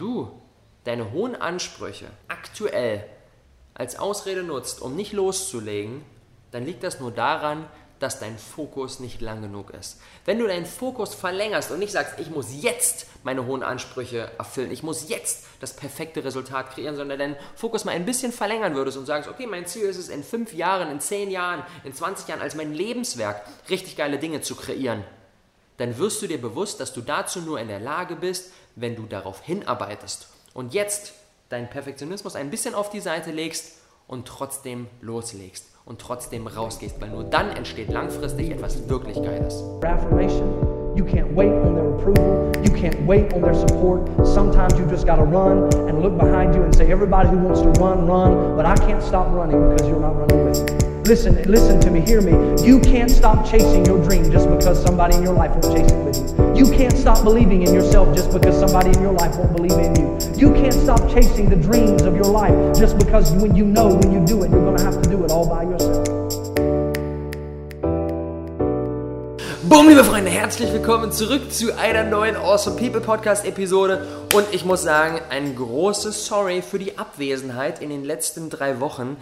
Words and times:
du 0.00 0.40
deine 0.84 1.12
hohen 1.12 1.36
Ansprüche 1.36 2.06
aktuell 2.28 3.04
als 3.74 3.98
Ausrede 3.98 4.42
nutzt, 4.42 4.82
um 4.82 4.96
nicht 4.96 5.12
loszulegen, 5.12 6.04
dann 6.50 6.64
liegt 6.64 6.82
das 6.82 7.00
nur 7.00 7.12
daran, 7.12 7.66
dass 8.00 8.18
dein 8.18 8.38
Fokus 8.38 8.98
nicht 8.98 9.20
lang 9.20 9.42
genug 9.42 9.70
ist. 9.78 10.00
Wenn 10.24 10.38
du 10.38 10.46
deinen 10.46 10.64
Fokus 10.64 11.14
verlängerst 11.14 11.70
und 11.70 11.78
nicht 11.78 11.92
sagst, 11.92 12.18
ich 12.18 12.30
muss 12.30 12.46
jetzt 12.50 13.06
meine 13.24 13.44
hohen 13.44 13.62
Ansprüche 13.62 14.30
erfüllen, 14.38 14.70
ich 14.70 14.82
muss 14.82 15.10
jetzt 15.10 15.44
das 15.60 15.76
perfekte 15.76 16.24
Resultat 16.24 16.70
kreieren, 16.70 16.96
sondern 16.96 17.18
deinen 17.18 17.36
Fokus 17.54 17.84
mal 17.84 17.92
ein 17.92 18.06
bisschen 18.06 18.32
verlängern 18.32 18.74
würdest 18.74 18.96
und 18.96 19.04
sagst, 19.04 19.28
okay, 19.28 19.46
mein 19.46 19.66
Ziel 19.66 19.84
ist 19.84 19.98
es, 19.98 20.08
in 20.08 20.24
fünf 20.24 20.54
Jahren, 20.54 20.90
in 20.90 21.00
zehn 21.00 21.30
Jahren, 21.30 21.62
in 21.84 21.94
20 21.94 22.26
Jahren 22.26 22.40
als 22.40 22.54
mein 22.54 22.72
Lebenswerk 22.72 23.42
richtig 23.68 23.96
geile 23.96 24.18
Dinge 24.18 24.40
zu 24.40 24.56
kreieren, 24.56 25.04
dann 25.80 25.96
wirst 25.96 26.20
du 26.20 26.26
dir 26.26 26.40
bewusst, 26.40 26.78
dass 26.78 26.92
du 26.92 27.00
dazu 27.00 27.40
nur 27.40 27.58
in 27.58 27.68
der 27.68 27.80
Lage 27.80 28.14
bist, 28.14 28.52
wenn 28.76 28.96
du 28.96 29.04
darauf 29.04 29.40
hinarbeitest 29.40 30.28
und 30.52 30.74
jetzt 30.74 31.14
deinen 31.48 31.70
Perfektionismus 31.70 32.36
ein 32.36 32.50
bisschen 32.50 32.74
auf 32.74 32.90
die 32.90 33.00
Seite 33.00 33.30
legst 33.30 33.78
und 34.06 34.28
trotzdem 34.28 34.88
loslegst 35.00 35.64
und 35.86 35.98
trotzdem 35.98 36.46
rausgehst, 36.46 37.00
weil 37.00 37.08
nur 37.08 37.24
dann 37.24 37.50
entsteht 37.50 37.88
langfristig 37.88 38.50
etwas 38.50 38.88
wirklich 38.88 39.16
Geiles. 39.22 39.64
You 40.96 41.04
can't 41.04 41.34
wait 41.34 41.52
on 41.52 41.76
their 41.76 41.88
approval. 41.94 42.52
You 42.64 42.72
can't 42.72 43.06
wait 43.06 43.32
on 43.32 43.42
their 43.42 43.54
support. 43.54 44.10
Sometimes 44.26 44.76
you 44.76 44.84
just 44.86 45.06
got 45.06 45.16
to 45.16 45.22
run 45.22 45.72
and 45.88 46.02
look 46.02 46.18
behind 46.18 46.54
you 46.54 46.62
and 46.62 46.74
say, 46.74 46.90
everybody 46.90 47.28
who 47.28 47.38
wants 47.38 47.62
to 47.62 47.70
run, 47.80 48.06
run. 48.06 48.56
But 48.56 48.66
I 48.66 48.74
can't 48.74 49.02
stop 49.02 49.28
running 49.32 49.70
because 49.70 49.88
you're 49.88 50.00
not 50.00 50.16
running 50.16 50.44
with 50.46 50.60
me. 50.60 50.89
Listen, 51.06 51.42
listen 51.44 51.80
to 51.80 51.90
me, 51.90 52.00
hear 52.02 52.20
me. 52.20 52.32
You 52.62 52.78
can't 52.78 53.10
stop 53.10 53.44
chasing 53.50 53.84
your 53.86 54.02
dream 54.04 54.30
just 54.30 54.48
because 54.48 54.80
somebody 54.82 55.16
in 55.16 55.22
your 55.22 55.32
life 55.32 55.50
won't 55.50 55.76
chase 55.76 55.90
it 55.90 56.04
with 56.04 56.16
you. 56.16 56.66
You 56.66 56.76
can't 56.76 56.96
stop 56.96 57.24
believing 57.24 57.62
in 57.62 57.74
yourself 57.74 58.14
just 58.14 58.30
because 58.32 58.58
somebody 58.58 58.90
in 58.90 59.02
your 59.02 59.12
life 59.12 59.34
won't 59.36 59.56
believe 59.56 59.72
in 59.72 59.96
you. 59.96 60.18
You 60.36 60.52
can't 60.52 60.74
stop 60.74 61.00
chasing 61.10 61.48
the 61.48 61.56
dreams 61.56 62.02
of 62.02 62.14
your 62.14 62.26
life 62.26 62.54
just 62.78 62.98
because 62.98 63.32
when 63.32 63.56
you 63.56 63.64
know 63.64 63.88
when 63.88 64.12
you 64.12 64.24
do 64.24 64.44
it, 64.44 64.50
you're 64.50 64.64
going 64.64 64.76
to 64.76 64.84
have 64.84 65.02
to 65.02 65.08
do 65.08 65.24
it 65.24 65.30
all 65.30 65.48
by 65.48 65.62
yourself. 65.62 66.06
Boom, 69.70 69.88
liebe 69.88 70.04
Freunde, 70.04 70.30
herzlich 70.30 70.72
willkommen 70.72 71.12
zurück 71.12 71.52
zu 71.52 71.76
einer 71.78 72.02
neuen 72.02 72.36
Awesome 72.36 72.76
People 72.76 73.00
Podcast 73.00 73.44
Episode. 73.44 74.06
Und 74.34 74.46
ich 74.52 74.64
muss 74.64 74.82
sagen, 74.82 75.20
ein 75.30 75.56
großes 75.56 76.26
Sorry 76.26 76.60
für 76.60 76.78
die 76.78 76.98
Abwesenheit 76.98 77.80
in 77.80 77.88
den 77.88 78.04
letzten 78.04 78.50
drei 78.50 78.80
Wochen. 78.80 79.16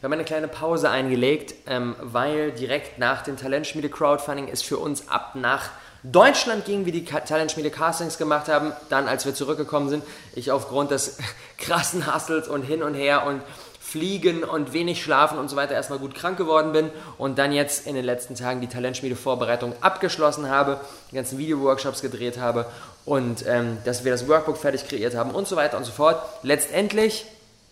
Wir 0.00 0.08
haben 0.08 0.12
eine 0.12 0.24
kleine 0.24 0.48
Pause 0.48 0.90
eingelegt, 0.90 1.54
ähm, 1.66 1.96
weil 2.00 2.52
direkt 2.52 2.98
nach 2.98 3.22
dem 3.22 3.38
Talentschmiede 3.38 3.88
Crowdfunding 3.88 4.48
es 4.48 4.60
für 4.60 4.76
uns 4.76 5.08
ab 5.08 5.34
nach 5.34 5.70
Deutschland 6.02 6.66
ging, 6.66 6.84
wie 6.84 6.92
die 6.92 7.04
Talentschmiede 7.04 7.70
Castings 7.70 8.18
gemacht 8.18 8.48
haben. 8.48 8.72
Dann, 8.90 9.08
als 9.08 9.24
wir 9.24 9.34
zurückgekommen 9.34 9.88
sind, 9.88 10.04
ich 10.34 10.52
aufgrund 10.52 10.90
des 10.90 11.18
krassen 11.58 12.14
Hustles 12.14 12.46
und 12.46 12.62
hin 12.62 12.82
und 12.82 12.94
her 12.94 13.26
und 13.26 13.40
Fliegen 13.80 14.44
und 14.44 14.72
wenig 14.72 15.02
Schlafen 15.02 15.38
und 15.38 15.48
so 15.48 15.56
weiter 15.56 15.72
erstmal 15.72 15.98
gut 15.98 16.14
krank 16.14 16.36
geworden 16.36 16.72
bin 16.72 16.90
und 17.16 17.38
dann 17.38 17.52
jetzt 17.52 17.86
in 17.86 17.94
den 17.94 18.04
letzten 18.04 18.34
Tagen 18.34 18.60
die 18.60 18.66
Talentschmiede-Vorbereitung 18.66 19.72
abgeschlossen 19.80 20.50
habe, 20.50 20.80
die 21.10 21.14
ganzen 21.14 21.38
Video-Workshops 21.38 22.02
gedreht 22.02 22.38
habe 22.38 22.66
und 23.04 23.46
ähm, 23.46 23.78
dass 23.84 24.04
wir 24.04 24.12
das 24.12 24.28
Workbook 24.28 24.58
fertig 24.58 24.86
kreiert 24.88 25.14
haben 25.14 25.30
und 25.30 25.46
so 25.46 25.54
weiter 25.56 25.78
und 25.78 25.84
so 25.84 25.92
fort. 25.92 26.20
Letztendlich 26.42 27.24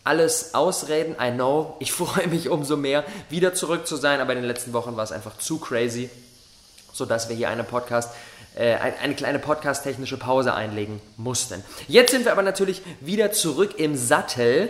alles 0.04 0.54
Ausreden, 0.54 1.16
I 1.20 1.30
know. 1.30 1.76
Ich 1.80 1.92
freue 2.00 2.28
mich 2.28 2.48
umso 2.50 2.76
mehr, 2.76 3.04
wieder 3.30 3.54
zurück 3.54 3.86
zu 3.86 3.96
sein, 3.96 4.20
aber 4.20 4.32
in 4.32 4.38
den 4.40 4.46
letzten 4.48 4.72
Wochen 4.72 4.96
war 4.96 5.04
es 5.04 5.12
einfach 5.12 5.38
zu 5.38 5.58
crazy, 5.58 6.10
sodass 6.92 7.28
wir 7.28 7.36
hier 7.36 7.48
eine 7.48 7.64
Podcast 7.64 8.10
äh, 8.56 8.74
ein- 8.76 8.94
eine 9.02 9.14
kleine 9.14 9.38
podcast-technische 9.40 10.16
Pause 10.16 10.54
einlegen 10.54 11.00
mussten. 11.16 11.64
Jetzt 11.88 12.12
sind 12.12 12.24
wir 12.24 12.32
aber 12.32 12.42
natürlich 12.42 12.82
wieder 13.00 13.32
zurück 13.32 13.78
im 13.78 13.96
Sattel 13.96 14.68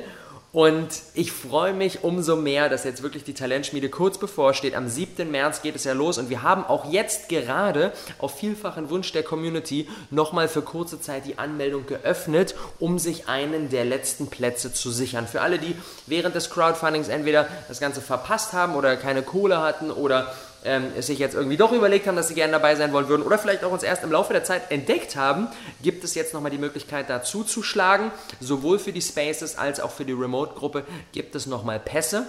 und 0.54 0.88
ich 1.14 1.32
freue 1.32 1.74
mich 1.74 2.04
umso 2.04 2.36
mehr, 2.36 2.68
dass 2.68 2.84
jetzt 2.84 3.02
wirklich 3.02 3.24
die 3.24 3.34
Talentschmiede 3.34 3.88
kurz 3.88 4.18
bevorsteht. 4.18 4.76
Am 4.76 4.88
7. 4.88 5.28
März 5.28 5.62
geht 5.62 5.74
es 5.74 5.82
ja 5.82 5.94
los 5.94 6.16
und 6.16 6.30
wir 6.30 6.42
haben 6.42 6.64
auch 6.64 6.92
jetzt 6.92 7.28
gerade 7.28 7.92
auf 8.18 8.38
vielfachen 8.38 8.88
Wunsch 8.88 9.10
der 9.10 9.24
Community 9.24 9.88
nochmal 10.12 10.46
für 10.46 10.62
kurze 10.62 11.00
Zeit 11.00 11.26
die 11.26 11.38
Anmeldung 11.38 11.86
geöffnet, 11.86 12.54
um 12.78 13.00
sich 13.00 13.28
einen 13.28 13.68
der 13.68 13.84
letzten 13.84 14.28
Plätze 14.28 14.72
zu 14.72 14.92
sichern. 14.92 15.26
Für 15.26 15.40
alle, 15.40 15.58
die 15.58 15.74
während 16.06 16.36
des 16.36 16.50
Crowdfundings 16.50 17.08
entweder 17.08 17.48
das 17.66 17.80
Ganze 17.80 18.00
verpasst 18.00 18.52
haben 18.52 18.76
oder 18.76 18.96
keine 18.96 19.22
Kohle 19.22 19.60
hatten 19.60 19.90
oder 19.90 20.32
ähm, 20.64 20.90
sich 21.00 21.18
jetzt 21.18 21.34
irgendwie 21.34 21.56
doch 21.56 21.72
überlegt 21.72 22.06
haben, 22.06 22.16
dass 22.16 22.28
sie 22.28 22.34
gerne 22.34 22.52
dabei 22.52 22.74
sein 22.74 22.92
wollen 22.92 23.08
würden 23.08 23.22
oder 23.22 23.38
vielleicht 23.38 23.64
auch 23.64 23.72
uns 23.72 23.82
erst 23.82 24.02
im 24.02 24.10
Laufe 24.10 24.32
der 24.32 24.44
Zeit 24.44 24.70
entdeckt 24.70 25.16
haben, 25.16 25.48
gibt 25.82 26.04
es 26.04 26.14
jetzt 26.14 26.34
nochmal 26.34 26.50
die 26.50 26.58
Möglichkeit, 26.58 27.10
da 27.10 27.22
zuzuschlagen. 27.22 28.10
Sowohl 28.40 28.78
für 28.78 28.92
die 28.92 29.02
Spaces 29.02 29.56
als 29.56 29.80
auch 29.80 29.90
für 29.90 30.04
die 30.04 30.12
Remote-Gruppe 30.12 30.84
gibt 31.12 31.34
es 31.34 31.46
nochmal 31.46 31.78
Pässe. 31.78 32.26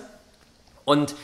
Und 0.84 1.16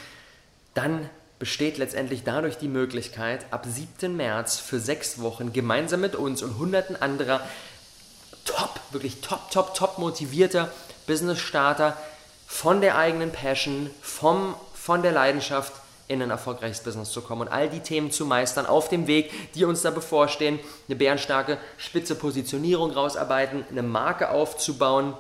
dann 0.74 1.10
besteht 1.38 1.78
letztendlich 1.78 2.24
dadurch 2.24 2.58
die 2.58 2.68
Möglichkeit, 2.68 3.46
ab 3.52 3.66
7. 3.68 4.16
März 4.16 4.58
für 4.58 4.80
sechs 4.80 5.20
Wochen 5.22 5.54
gemeinsam 5.54 6.02
mit 6.02 6.16
uns 6.16 6.44
und 6.44 6.58
hunderten 6.58 6.96
anderer 6.96 7.42
top, 8.46 8.80
wirklich 8.92 9.22
top, 9.22 9.50
top, 9.52 9.74
top 9.74 9.98
motivierter 9.98 10.72
Business-Starter 11.08 11.98
von 12.48 12.80
der 12.80 12.98
eigenen 12.98 13.32
Passion, 13.32 13.90
vom, 14.02 14.56
von 14.74 15.02
der 15.02 15.14
Leidenschaft 15.14 15.74
in 16.12 16.22
ein 16.22 16.30
erfolgreiches 16.30 16.82
Business 16.82 17.12
zu 17.12 17.22
kommen 17.22 17.42
und 17.42 17.48
all 17.48 17.70
die 17.70 17.80
Themen 17.80 18.12
zu 18.12 18.26
meistern 18.26 18.66
auf 18.66 18.90
dem 18.90 19.08
Weg, 19.08 19.32
die 19.56 19.64
uns 19.64 19.82
da 19.82 19.92
bevorstehen, 19.92 20.60
eine 20.88 20.98
bärenstarke, 20.98 21.58
spitze 21.78 22.16
Positionierung 22.16 22.92
rausarbeiten, 22.92 23.64
eine 23.70 23.82
Marke 23.82 24.30
aufzubauen, 24.30 25.14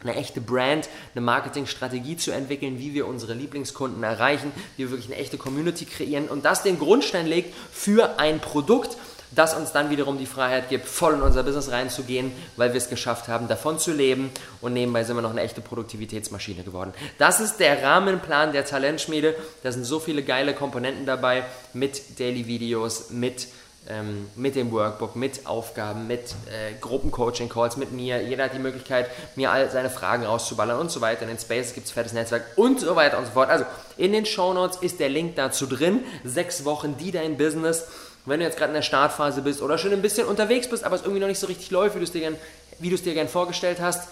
eine 0.00 0.14
echte 0.14 0.40
Brand, 0.40 0.88
eine 1.14 1.22
Marketingstrategie 1.22 2.16
zu 2.16 2.32
entwickeln, 2.32 2.78
wie 2.78 2.94
wir 2.94 3.06
unsere 3.06 3.34
Lieblingskunden 3.34 4.02
erreichen, 4.02 4.52
wie 4.76 4.84
wir 4.84 4.90
wirklich 4.90 5.10
eine 5.10 5.20
echte 5.20 5.38
Community 5.38 5.84
kreieren 5.84 6.28
und 6.28 6.44
das 6.44 6.62
den 6.62 6.78
Grundstein 6.78 7.26
legt 7.26 7.54
für 7.72 8.18
ein 8.18 8.40
Produkt, 8.40 8.96
das 9.30 9.54
uns 9.54 9.72
dann 9.72 9.90
wiederum 9.90 10.18
die 10.18 10.26
Freiheit 10.26 10.68
gibt, 10.68 10.86
voll 10.86 11.14
in 11.14 11.22
unser 11.22 11.42
Business 11.42 11.70
reinzugehen, 11.70 12.32
weil 12.56 12.72
wir 12.72 12.78
es 12.78 12.88
geschafft 12.88 13.28
haben, 13.28 13.48
davon 13.48 13.78
zu 13.78 13.92
leben 13.92 14.30
und 14.60 14.72
nebenbei 14.72 15.04
sind 15.04 15.16
wir 15.16 15.22
noch 15.22 15.30
eine 15.30 15.42
echte 15.42 15.60
Produktivitätsmaschine 15.60 16.62
geworden. 16.62 16.92
Das 17.18 17.40
ist 17.40 17.58
der 17.60 17.82
Rahmenplan 17.82 18.52
der 18.52 18.64
Talentschmiede. 18.64 19.34
Da 19.62 19.72
sind 19.72 19.84
so 19.84 20.00
viele 20.00 20.22
geile 20.22 20.54
Komponenten 20.54 21.06
dabei 21.06 21.44
mit 21.72 22.18
Daily 22.18 22.46
Videos, 22.46 23.10
mit 23.10 23.48
ähm, 23.88 24.28
mit 24.36 24.54
dem 24.54 24.70
Workbook, 24.70 25.16
mit 25.16 25.46
Aufgaben, 25.46 26.06
mit 26.06 26.20
äh, 26.20 26.74
Gruppencoaching-Calls, 26.80 27.78
mit 27.78 27.90
mir. 27.90 28.22
Jeder 28.22 28.44
hat 28.44 28.54
die 28.54 28.58
Möglichkeit, 28.58 29.08
mir 29.34 29.50
all 29.50 29.70
seine 29.70 29.88
Fragen 29.88 30.24
rauszuballern 30.24 30.78
und 30.78 30.90
so 30.90 31.00
weiter. 31.00 31.22
In 31.22 31.28
den 31.28 31.38
Spaces 31.38 31.72
gibt 31.72 31.86
es 31.86 31.92
fettes 31.92 32.12
Netzwerk 32.12 32.44
und 32.56 32.80
so 32.80 32.96
weiter 32.96 33.18
und 33.18 33.26
so 33.26 33.32
fort. 33.32 33.48
Also 33.48 33.64
in 33.96 34.12
den 34.12 34.26
Shownotes 34.26 34.78
ist 34.82 35.00
der 35.00 35.08
Link 35.08 35.36
dazu 35.36 35.66
drin. 35.66 36.04
Sechs 36.22 36.66
Wochen, 36.66 36.96
die 36.98 37.12
dein 37.12 37.38
Business. 37.38 37.86
Wenn 38.28 38.40
du 38.40 38.46
jetzt 38.46 38.58
gerade 38.58 38.70
in 38.70 38.74
der 38.74 38.82
Startphase 38.82 39.42
bist 39.42 39.62
oder 39.62 39.78
schon 39.78 39.92
ein 39.92 40.02
bisschen 40.02 40.26
unterwegs 40.26 40.68
bist, 40.68 40.84
aber 40.84 40.96
es 40.96 41.02
irgendwie 41.02 41.20
noch 41.20 41.28
nicht 41.28 41.40
so 41.40 41.46
richtig 41.46 41.70
läuft, 41.70 41.94
wie 41.94 42.00
du 42.00 42.04
es 42.04 42.12
dir 42.12 42.20
gern, 42.20 42.36
wie 42.78 42.90
du 42.90 42.94
es 42.94 43.02
dir 43.02 43.14
gern 43.14 43.28
vorgestellt 43.28 43.80
hast, 43.80 44.08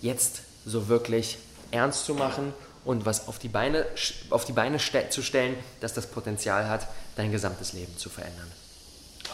jetzt 0.00 0.40
so 0.64 0.88
wirklich 0.88 1.38
ernst 1.70 2.04
zu 2.04 2.14
machen 2.14 2.52
und 2.84 3.04
was 3.04 3.28
auf 3.28 3.38
die 3.38 3.48
Beine, 3.48 3.86
auf 4.30 4.44
die 4.44 4.52
Beine 4.52 4.78
ste 4.78 5.10
zu 5.10 5.22
stellen, 5.22 5.56
dass 5.80 5.92
das 5.92 6.06
Potenzial 6.06 6.68
hat, 6.68 6.88
dein 7.16 7.30
gesamtes 7.32 7.72
Leben 7.72 7.96
zu 7.98 8.08
verändern. 8.08 8.50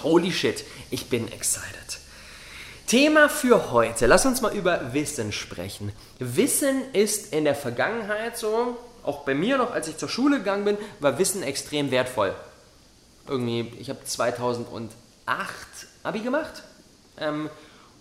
Holy 0.03 0.33
shit, 0.33 0.65
ich 0.91 1.09
bin 1.09 1.31
excited. 1.31 1.99
Thema 2.87 3.29
für 3.29 3.71
heute. 3.71 4.07
Lass 4.07 4.27
uns 4.27 4.41
mal 4.41 4.55
über 4.55 4.93
Wissen 4.93 5.33
sprechen. 5.33 5.93
Wissen 6.19 6.83
ist 6.93 7.33
in 7.33 7.45
der 7.45 7.55
Vergangenheit 7.55 8.37
so, 8.37 8.77
auch 9.03 9.21
bei 9.21 9.35
mir 9.35 9.57
noch, 9.57 9.73
als 9.73 9.89
ich 9.89 9.97
zur 9.97 10.09
Schule 10.09 10.39
gegangen 10.39 10.65
bin, 10.65 10.79
war 11.01 11.19
Wissen 11.19 11.43
extrem 11.43 11.91
wertvoll. 11.91 12.35
Irgendwie, 13.27 13.73
ich 13.79 13.89
habe 13.89 14.05
2008 14.05 14.91
Abi 16.03 16.21
gemacht. 16.21 16.63
Ähm, 17.19 17.49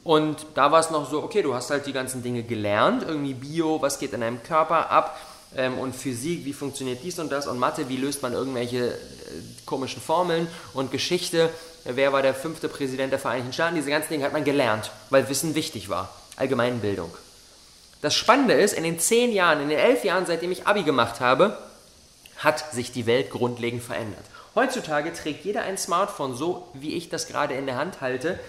und 0.03 0.45
da 0.55 0.71
war 0.71 0.81
es 0.81 0.89
noch 0.89 1.09
so, 1.09 1.23
okay, 1.23 1.41
du 1.41 1.53
hast 1.53 1.69
halt 1.69 1.85
die 1.85 1.93
ganzen 1.93 2.23
Dinge 2.23 2.43
gelernt, 2.43 3.03
irgendwie 3.03 3.33
Bio, 3.33 3.81
was 3.81 3.99
geht 3.99 4.11
in 4.11 4.21
deinem 4.21 4.43
Körper 4.43 4.89
ab 4.91 5.17
ähm, 5.55 5.79
und 5.79 5.95
Physik, 5.95 6.43
wie 6.43 6.51
funktioniert 6.51 6.99
dies 7.03 7.19
und 7.19 7.31
das 7.31 7.47
und 7.47 7.57
Mathe, 7.57 7.87
wie 7.87 7.95
löst 7.95 8.21
man 8.21 8.33
irgendwelche 8.33 8.89
äh, 8.89 8.95
komischen 9.65 10.01
Formeln 10.01 10.47
und 10.73 10.91
Geschichte, 10.91 11.49
wer 11.85 12.11
war 12.11 12.21
der 12.21 12.33
fünfte 12.33 12.67
Präsident 12.67 13.13
der 13.13 13.19
Vereinigten 13.19 13.53
Staaten, 13.53 13.75
diese 13.75 13.89
ganzen 13.89 14.09
Dinge 14.09 14.25
hat 14.25 14.33
man 14.33 14.43
gelernt, 14.43 14.91
weil 15.09 15.29
Wissen 15.29 15.55
wichtig 15.55 15.87
war, 15.87 16.09
Allgemeinbildung. 16.35 17.11
Das 18.01 18.13
Spannende 18.13 18.55
ist, 18.55 18.73
in 18.73 18.83
den 18.83 18.99
zehn 18.99 19.31
Jahren, 19.31 19.61
in 19.61 19.69
den 19.69 19.79
elf 19.79 20.03
Jahren, 20.03 20.25
seitdem 20.25 20.51
ich 20.51 20.67
Abi 20.67 20.83
gemacht 20.83 21.21
habe, 21.21 21.57
hat 22.43 22.73
sich 22.73 22.91
die 22.91 23.05
Welt 23.05 23.29
grundlegend 23.29 23.83
verändert. 23.83 24.25
Heutzutage 24.55 25.13
trägt 25.13 25.45
jeder 25.45 25.63
ein 25.63 25.77
Smartphone, 25.77 26.35
so 26.35 26.67
wie 26.73 26.93
ich 26.93 27.09
das 27.09 27.27
gerade 27.27 27.55
in 27.55 27.65
der 27.65 27.77
Hand 27.77 28.01
halte, 28.01 28.39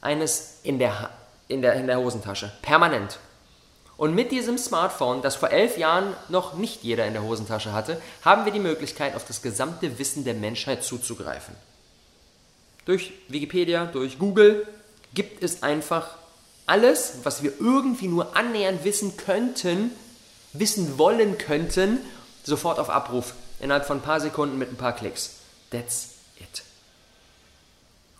eines 0.00 0.60
in 0.62 0.78
der, 0.78 1.10
in 1.48 1.60
der, 1.60 1.74
in 1.74 1.86
der 1.86 1.98
Hosentasche, 1.98 2.52
permanent. 2.62 3.18
Und 3.96 4.14
mit 4.14 4.32
diesem 4.32 4.56
Smartphone, 4.56 5.20
das 5.20 5.36
vor 5.36 5.50
elf 5.50 5.76
Jahren 5.76 6.14
noch 6.30 6.54
nicht 6.54 6.82
jeder 6.82 7.06
in 7.06 7.12
der 7.12 7.22
Hosentasche 7.22 7.74
hatte, 7.74 8.00
haben 8.24 8.46
wir 8.46 8.52
die 8.52 8.58
Möglichkeit, 8.58 9.14
auf 9.14 9.26
das 9.26 9.42
gesamte 9.42 9.98
Wissen 9.98 10.24
der 10.24 10.32
Menschheit 10.32 10.82
zuzugreifen. 10.82 11.54
Durch 12.86 13.12
Wikipedia, 13.28 13.84
durch 13.84 14.18
Google 14.18 14.66
gibt 15.12 15.42
es 15.42 15.62
einfach 15.62 16.16
alles, 16.64 17.18
was 17.24 17.42
wir 17.42 17.52
irgendwie 17.60 18.08
nur 18.08 18.36
annähernd 18.36 18.84
wissen 18.84 19.18
könnten, 19.18 19.90
wissen 20.54 20.96
wollen 20.96 21.36
könnten, 21.36 21.98
sofort 22.44 22.78
auf 22.78 22.90
Abruf. 22.90 23.34
Innerhalb 23.60 23.86
von 23.86 23.98
ein 23.98 24.02
paar 24.02 24.20
Sekunden 24.20 24.58
mit 24.58 24.70
ein 24.72 24.76
paar 24.76 24.94
Klicks. 24.94 25.36
That's 25.70 26.10
it. 26.38 26.62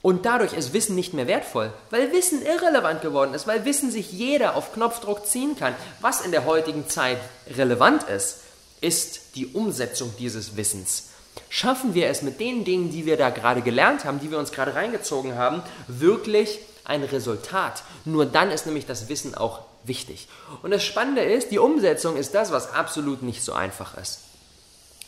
Und 0.03 0.25
dadurch 0.25 0.55
ist 0.55 0.73
Wissen 0.73 0.95
nicht 0.95 1.13
mehr 1.13 1.27
wertvoll, 1.27 1.73
weil 1.91 2.13
Wissen 2.13 2.43
irrelevant 2.43 3.03
geworden 3.03 3.35
ist, 3.35 3.47
weil 3.47 3.65
Wissen 3.65 3.91
sich 3.91 4.13
jeder 4.13 4.57
auf 4.57 4.73
Knopfdruck 4.73 5.27
ziehen 5.27 5.57
kann. 5.57 5.75
Was 6.01 6.23
in 6.23 6.31
der 6.31 6.47
heutigen 6.47 6.89
Zeit 6.89 7.19
relevant 7.55 8.05
ist, 8.05 8.39
ist 8.81 9.35
die 9.35 9.49
Umsetzung 9.49 10.15
dieses 10.19 10.57
Wissens. 10.57 11.09
Schaffen 11.51 11.95
wir 11.95 12.09
es 12.09 12.23
mit 12.23 12.41
den 12.41 12.65
Dingen, 12.65 12.91
die 12.91 13.05
wir 13.05 13.17
da 13.17 13.31
gerade 13.31 13.61
gelernt 13.61 14.05
haben, 14.05 14.21
die 14.21 14.31
wir 14.31 14.39
uns 14.39 14.53
gerade 14.53 14.75
reingezogen 14.75 15.35
haben, 15.35 15.63
wirklich 15.87 16.61
ein 16.91 17.05
Resultat. 17.05 17.83
Nur 18.05 18.27
dann 18.27 18.51
ist 18.51 18.67
nämlich 18.67 18.85
das 18.85 19.09
Wissen 19.09 19.35
auch 19.35 19.61
wichtig. 19.85 20.29
Und 20.63 20.73
das 20.73 20.85
Spannende 20.85 21.23
ist, 21.23 21.51
die 21.51 21.59
Umsetzung 21.59 22.17
ist 22.17 22.35
das, 22.35 22.53
was 22.53 22.73
absolut 22.73 23.23
nicht 23.23 23.43
so 23.43 23.53
einfach 23.53 23.97
ist. 23.97 24.21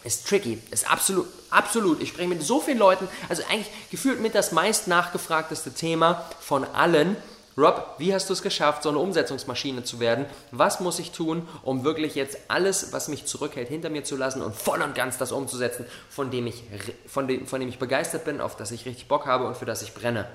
Ist 0.05 0.27
tricky, 0.27 0.59
ist 0.71 0.91
absolut, 0.91 1.27
absolut. 1.51 2.01
Ich 2.01 2.09
spreche 2.09 2.29
mit 2.29 2.43
so 2.43 2.61
vielen 2.61 2.79
Leuten, 2.79 3.07
also 3.29 3.43
eigentlich 3.51 3.71
gefühlt 3.91 4.21
mit 4.21 4.35
das 4.35 4.51
meist 4.51 4.89
nachgefragteste 4.89 5.73
Thema 5.73 6.25
von 6.41 6.65
allen. 6.65 7.17
Rob, 7.57 7.97
wie 7.99 8.15
hast 8.15 8.29
du 8.29 8.33
es 8.33 8.43
geschafft, 8.43 8.83
so 8.83 8.89
eine 8.89 8.99
Umsetzungsmaschine 8.99 9.85
zu 9.85 10.01
werden? 10.01 10.25
Was 10.53 10.81
muss 10.81 10.99
ich 10.99 11.13
tun, 11.13 11.47
um 11.63 11.85
wirklich 11.85 12.15
jetzt 12.15 12.39
alles, 12.49 12.93
was 12.93 13.09
mich 13.09 13.27
zurückhält, 13.27 13.69
hinter 13.69 13.91
mir 13.91 14.05
zu 14.05 14.17
lassen 14.17 14.41
und 14.41 14.57
voll 14.57 14.81
und 14.81 14.95
ganz 14.95 15.19
das 15.19 15.33
umzusetzen, 15.33 15.85
von 16.09 16.31
dem 16.31 16.47
ich, 16.47 16.65
von 17.07 17.29
dem, 17.29 17.47
von 17.47 17.61
dem 17.61 17.69
ich 17.69 17.79
begeistert 17.79 18.25
bin, 18.25 18.41
auf 18.41 18.57
das 18.57 18.71
ich 18.71 18.87
richtig 18.87 19.07
Bock 19.07 19.27
habe 19.27 19.47
und 19.47 19.57
für 19.57 19.67
das 19.67 19.83
ich 19.83 19.93
brenne? 19.93 20.27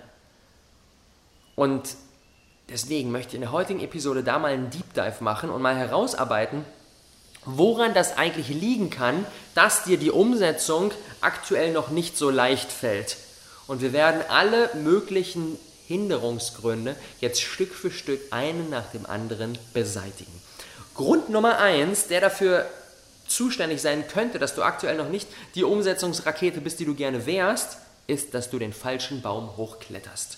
Und 1.57 1.95
deswegen 2.69 3.12
möchte 3.12 3.30
ich 3.30 3.36
in 3.36 3.42
der 3.42 3.51
heutigen 3.51 3.80
Episode 3.80 4.24
da 4.24 4.38
mal 4.38 4.54
einen 4.54 4.69
Deep 4.69 4.94
Dive 4.94 5.24
machen 5.24 5.50
und 5.50 5.63
mal 5.63 5.75
herausarbeiten, 5.75 6.63
woran 7.45 7.95
das 7.95 8.15
eigentlich 8.15 8.50
liegen 8.50 8.92
kann, 8.92 9.25
dass 9.56 9.83
dir 9.83 9.98
die 9.98 10.12
Umsetzung 10.12 10.92
aktuell 11.19 11.74
noch 11.74 11.89
nicht 11.89 12.15
so 12.15 12.30
leicht 12.30 12.71
fällt. 12.71 13.18
Und 13.65 13.81
wir 13.81 13.92
werden 13.92 14.21
alle 14.30 14.69
möglichen 14.75 15.57
Hinderungsgründe 15.88 16.95
jetzt 17.21 17.42
Stück 17.42 17.74
für 17.74 17.89
Stück 17.89 18.21
einen 18.30 18.69
nach 18.69 18.92
dem 18.92 19.07
anderen 19.07 19.57
beseitigen. 19.74 20.31
Grund 20.94 21.30
Nummer 21.30 21.57
eins, 21.57 22.06
der 22.06 22.21
dafür 22.21 22.68
zuständig 23.27 23.81
sein 23.81 24.07
könnte, 24.07 24.38
dass 24.38 24.53
du 24.53 24.62
aktuell 24.62 24.95
noch 24.95 25.10
nicht 25.10 25.27
die 25.56 25.63
Umsetzungsrakete 25.63 26.62
bist, 26.62 26.80
die 26.80 26.86
du 26.86 26.94
gerne 26.94 27.25
wärst, 27.25 27.77
ist, 28.06 28.36
dass 28.36 28.51
du 28.51 28.60
den 28.60 28.74
falschen 28.74 29.24
Baum 29.24 29.57
hochkletterst. 29.57 30.38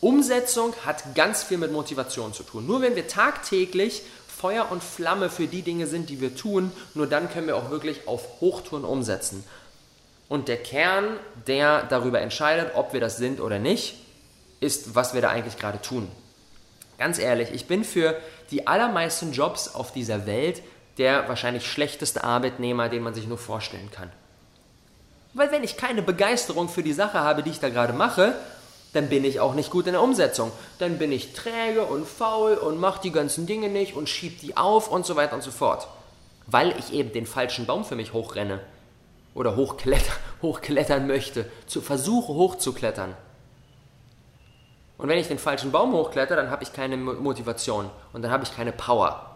Umsetzung 0.00 0.74
hat 0.86 1.14
ganz 1.14 1.42
viel 1.42 1.58
mit 1.58 1.72
Motivation 1.72 2.32
zu 2.32 2.42
tun. 2.42 2.66
Nur 2.66 2.80
wenn 2.80 2.96
wir 2.96 3.06
tagtäglich 3.06 4.02
Feuer 4.26 4.70
und 4.70 4.82
Flamme 4.82 5.28
für 5.28 5.46
die 5.46 5.62
Dinge 5.62 5.86
sind, 5.86 6.08
die 6.08 6.20
wir 6.20 6.34
tun, 6.34 6.72
nur 6.94 7.06
dann 7.06 7.30
können 7.30 7.46
wir 7.46 7.56
auch 7.56 7.70
wirklich 7.70 8.08
auf 8.08 8.40
Hochtouren 8.40 8.84
umsetzen. 8.84 9.44
Und 10.28 10.48
der 10.48 10.56
Kern, 10.56 11.04
der 11.46 11.82
darüber 11.82 12.20
entscheidet, 12.20 12.74
ob 12.74 12.92
wir 12.92 13.00
das 13.00 13.18
sind 13.18 13.40
oder 13.40 13.58
nicht, 13.58 13.96
ist, 14.60 14.94
was 14.94 15.12
wir 15.12 15.20
da 15.20 15.28
eigentlich 15.28 15.58
gerade 15.58 15.82
tun. 15.82 16.08
Ganz 16.98 17.18
ehrlich, 17.18 17.50
ich 17.52 17.66
bin 17.66 17.84
für 17.84 18.16
die 18.50 18.66
allermeisten 18.66 19.32
Jobs 19.32 19.74
auf 19.74 19.92
dieser 19.92 20.26
Welt 20.26 20.62
der 20.98 21.28
wahrscheinlich 21.28 21.66
schlechteste 21.66 22.24
Arbeitnehmer, 22.24 22.88
den 22.88 23.02
man 23.02 23.14
sich 23.14 23.26
nur 23.26 23.38
vorstellen 23.38 23.90
kann. 23.90 24.10
Weil 25.32 25.50
wenn 25.50 25.64
ich 25.64 25.76
keine 25.76 26.02
Begeisterung 26.02 26.68
für 26.68 26.82
die 26.82 26.92
Sache 26.92 27.20
habe, 27.20 27.42
die 27.42 27.50
ich 27.50 27.60
da 27.60 27.68
gerade 27.68 27.92
mache, 27.92 28.34
dann 28.92 29.08
bin 29.08 29.24
ich 29.24 29.40
auch 29.40 29.54
nicht 29.54 29.70
gut 29.70 29.86
in 29.86 29.92
der 29.92 30.02
Umsetzung. 30.02 30.50
Dann 30.78 30.98
bin 30.98 31.12
ich 31.12 31.32
träge 31.32 31.84
und 31.84 32.06
faul 32.06 32.54
und 32.54 32.80
mache 32.80 33.00
die 33.02 33.12
ganzen 33.12 33.46
Dinge 33.46 33.68
nicht 33.68 33.94
und 33.94 34.08
schieb 34.08 34.40
die 34.40 34.56
auf 34.56 34.90
und 34.90 35.06
so 35.06 35.16
weiter 35.16 35.34
und 35.34 35.42
so 35.42 35.50
fort. 35.50 35.86
Weil 36.46 36.74
ich 36.78 36.92
eben 36.92 37.12
den 37.12 37.26
falschen 37.26 37.66
Baum 37.66 37.84
für 37.84 37.94
mich 37.94 38.12
hochrenne 38.12 38.60
oder 39.34 39.54
hochkletter, 39.54 40.12
hochklettern 40.42 41.06
möchte, 41.06 41.46
zu 41.66 41.80
versuche 41.80 42.34
hochzuklettern. 42.34 43.14
Und 44.98 45.08
wenn 45.08 45.18
ich 45.18 45.28
den 45.28 45.38
falschen 45.38 45.72
Baum 45.72 45.92
hochkletter, 45.92 46.36
dann 46.36 46.50
habe 46.50 46.62
ich 46.62 46.72
keine 46.72 46.96
Motivation 46.96 47.88
und 48.12 48.22
dann 48.22 48.30
habe 48.30 48.44
ich 48.44 48.54
keine 48.54 48.72
Power. 48.72 49.26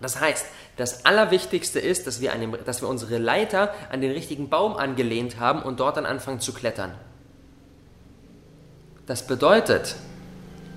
Das 0.00 0.20
heißt, 0.20 0.46
das 0.76 1.04
Allerwichtigste 1.04 1.78
ist, 1.78 2.06
dass 2.06 2.20
wir, 2.20 2.32
dem, 2.32 2.56
dass 2.64 2.80
wir 2.80 2.88
unsere 2.88 3.18
Leiter 3.18 3.74
an 3.90 4.00
den 4.00 4.12
richtigen 4.12 4.48
Baum 4.48 4.76
angelehnt 4.76 5.38
haben 5.38 5.62
und 5.62 5.78
dort 5.78 5.96
dann 5.96 6.06
anfangen 6.06 6.40
zu 6.40 6.52
klettern. 6.52 6.94
Das 9.08 9.26
bedeutet, 9.26 9.96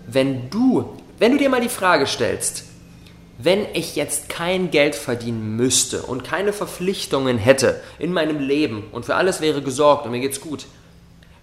wenn 0.07 0.49
du, 0.49 0.97
wenn 1.19 1.33
du 1.33 1.37
dir 1.37 1.49
mal 1.49 1.59
die 1.59 1.67
Frage 1.67 2.07
stellst, 2.07 2.63
wenn 3.37 3.65
ich 3.73 3.97
jetzt 3.97 4.29
kein 4.29 4.71
Geld 4.71 4.95
verdienen 4.95 5.57
müsste 5.57 6.03
und 6.03 6.23
keine 6.23 6.53
Verpflichtungen 6.53 7.37
hätte 7.37 7.81
in 7.99 8.13
meinem 8.13 8.39
Leben 8.39 8.85
und 8.93 9.05
für 9.05 9.15
alles 9.15 9.41
wäre 9.41 9.61
gesorgt 9.61 10.05
und 10.05 10.11
mir 10.11 10.21
geht's 10.21 10.39
gut, 10.39 10.67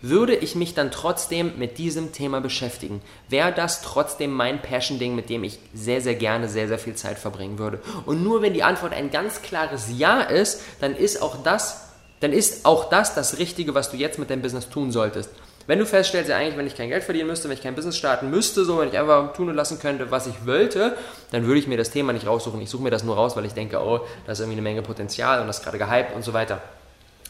würde 0.00 0.34
ich 0.34 0.54
mich 0.54 0.72
dann 0.72 0.90
trotzdem 0.90 1.58
mit 1.58 1.76
diesem 1.76 2.12
Thema 2.12 2.40
beschäftigen? 2.40 3.02
Wäre 3.28 3.52
das 3.52 3.82
trotzdem 3.82 4.32
mein 4.32 4.62
Passion-Ding, 4.62 5.14
mit 5.14 5.28
dem 5.28 5.44
ich 5.44 5.58
sehr, 5.74 6.00
sehr 6.00 6.14
gerne 6.14 6.48
sehr, 6.48 6.68
sehr 6.68 6.78
viel 6.78 6.94
Zeit 6.94 7.18
verbringen 7.18 7.58
würde? 7.58 7.82
Und 8.06 8.24
nur 8.24 8.40
wenn 8.40 8.54
die 8.54 8.62
Antwort 8.62 8.94
ein 8.94 9.10
ganz 9.10 9.42
klares 9.42 9.88
Ja 9.94 10.22
ist, 10.22 10.62
dann 10.80 10.96
ist 10.96 11.20
auch 11.20 11.42
das, 11.42 11.88
dann 12.20 12.32
ist 12.32 12.64
auch 12.64 12.88
das 12.88 13.14
das 13.14 13.36
Richtige, 13.36 13.74
was 13.74 13.90
du 13.90 13.98
jetzt 13.98 14.18
mit 14.18 14.30
deinem 14.30 14.40
Business 14.40 14.70
tun 14.70 14.90
solltest. 14.90 15.28
Wenn 15.68 15.78
du 15.80 15.84
feststellst, 15.84 16.30
ja 16.30 16.38
eigentlich, 16.38 16.56
wenn 16.56 16.66
ich 16.66 16.74
kein 16.74 16.88
Geld 16.88 17.04
verdienen 17.04 17.26
müsste, 17.26 17.46
wenn 17.46 17.54
ich 17.54 17.62
kein 17.62 17.74
Business 17.74 17.98
starten 17.98 18.30
müsste, 18.30 18.64
so 18.64 18.78
wenn 18.78 18.88
ich 18.88 18.98
einfach 18.98 19.34
tun 19.34 19.50
und 19.50 19.54
lassen 19.54 19.78
könnte, 19.78 20.10
was 20.10 20.26
ich 20.26 20.46
wollte, 20.46 20.96
dann 21.30 21.44
würde 21.44 21.60
ich 21.60 21.66
mir 21.66 21.76
das 21.76 21.90
Thema 21.90 22.14
nicht 22.14 22.26
raussuchen. 22.26 22.58
Ich 22.62 22.70
suche 22.70 22.82
mir 22.82 22.90
das 22.90 23.04
nur 23.04 23.16
raus, 23.16 23.36
weil 23.36 23.44
ich 23.44 23.52
denke, 23.52 23.78
oh, 23.78 24.00
da 24.24 24.32
ist 24.32 24.40
irgendwie 24.40 24.54
eine 24.54 24.62
Menge 24.62 24.80
Potenzial 24.80 25.42
und 25.42 25.46
das 25.46 25.58
ist 25.58 25.64
gerade 25.64 25.76
gehypt 25.76 26.16
und 26.16 26.24
so 26.24 26.32
weiter. 26.32 26.62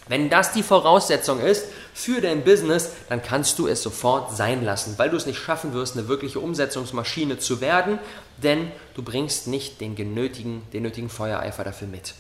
Wenn 0.07 0.31
das 0.31 0.53
die 0.53 0.63
Voraussetzung 0.63 1.41
ist 1.41 1.67
für 1.93 2.21
dein 2.21 2.45
Business, 2.45 2.93
dann 3.09 3.25
kannst 3.25 3.59
du 3.59 3.67
es 3.67 3.83
sofort 3.83 4.37
sein 4.37 4.65
lassen, 4.65 4.95
weil 4.99 5.11
du 5.11 5.17
es 5.17 5.27
nicht 5.27 5.41
schaffen 5.41 5.75
wirst, 5.75 5.97
eine 5.97 6.07
wirkliche 6.07 6.39
Umsetzungsmaschine 6.39 7.41
zu 7.41 7.61
werden, 7.61 7.99
denn 8.37 8.71
du 8.95 9.03
bringst 9.03 9.49
nicht 9.49 9.81
den, 9.81 9.97
genötigen, 9.97 10.63
den 10.73 10.85
nötigen 10.85 11.09
Feuereifer 11.09 11.65
dafür 11.65 11.89
mit. 11.89 12.15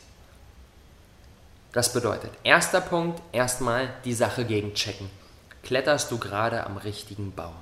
Das 1.73 1.93
bedeutet, 1.93 2.33
erster 2.43 2.81
Punkt, 2.81 3.23
erstmal 3.31 3.91
die 4.05 4.15
Sache 4.15 4.45
gegenchecken 4.45 5.09
kletterst 5.63 6.11
du 6.11 6.19
gerade 6.19 6.67
am 6.67 6.77
richtigen 6.77 7.33
Baum. 7.35 7.55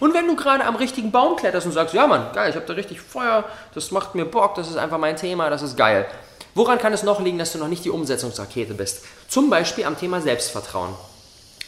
Und 0.00 0.14
wenn 0.14 0.26
du 0.26 0.36
gerade 0.36 0.64
am 0.64 0.76
richtigen 0.76 1.12
Baum 1.12 1.36
kletterst 1.36 1.66
und 1.66 1.72
sagst, 1.72 1.94
ja 1.94 2.06
Mann, 2.06 2.32
geil, 2.32 2.50
ich 2.50 2.56
habe 2.56 2.66
da 2.66 2.72
richtig 2.72 3.00
Feuer, 3.00 3.44
das 3.74 3.90
macht 3.90 4.14
mir 4.14 4.24
Bock, 4.24 4.54
das 4.54 4.70
ist 4.70 4.76
einfach 4.76 4.98
mein 4.98 5.16
Thema, 5.16 5.50
das 5.50 5.62
ist 5.62 5.76
geil. 5.76 6.06
Woran 6.54 6.78
kann 6.78 6.92
es 6.92 7.02
noch 7.02 7.20
liegen, 7.20 7.38
dass 7.38 7.52
du 7.52 7.58
noch 7.58 7.68
nicht 7.68 7.84
die 7.84 7.90
Umsetzungsrakete 7.90 8.74
bist? 8.74 9.04
Zum 9.28 9.50
Beispiel 9.50 9.84
am 9.84 9.98
Thema 9.98 10.20
Selbstvertrauen. 10.20 10.94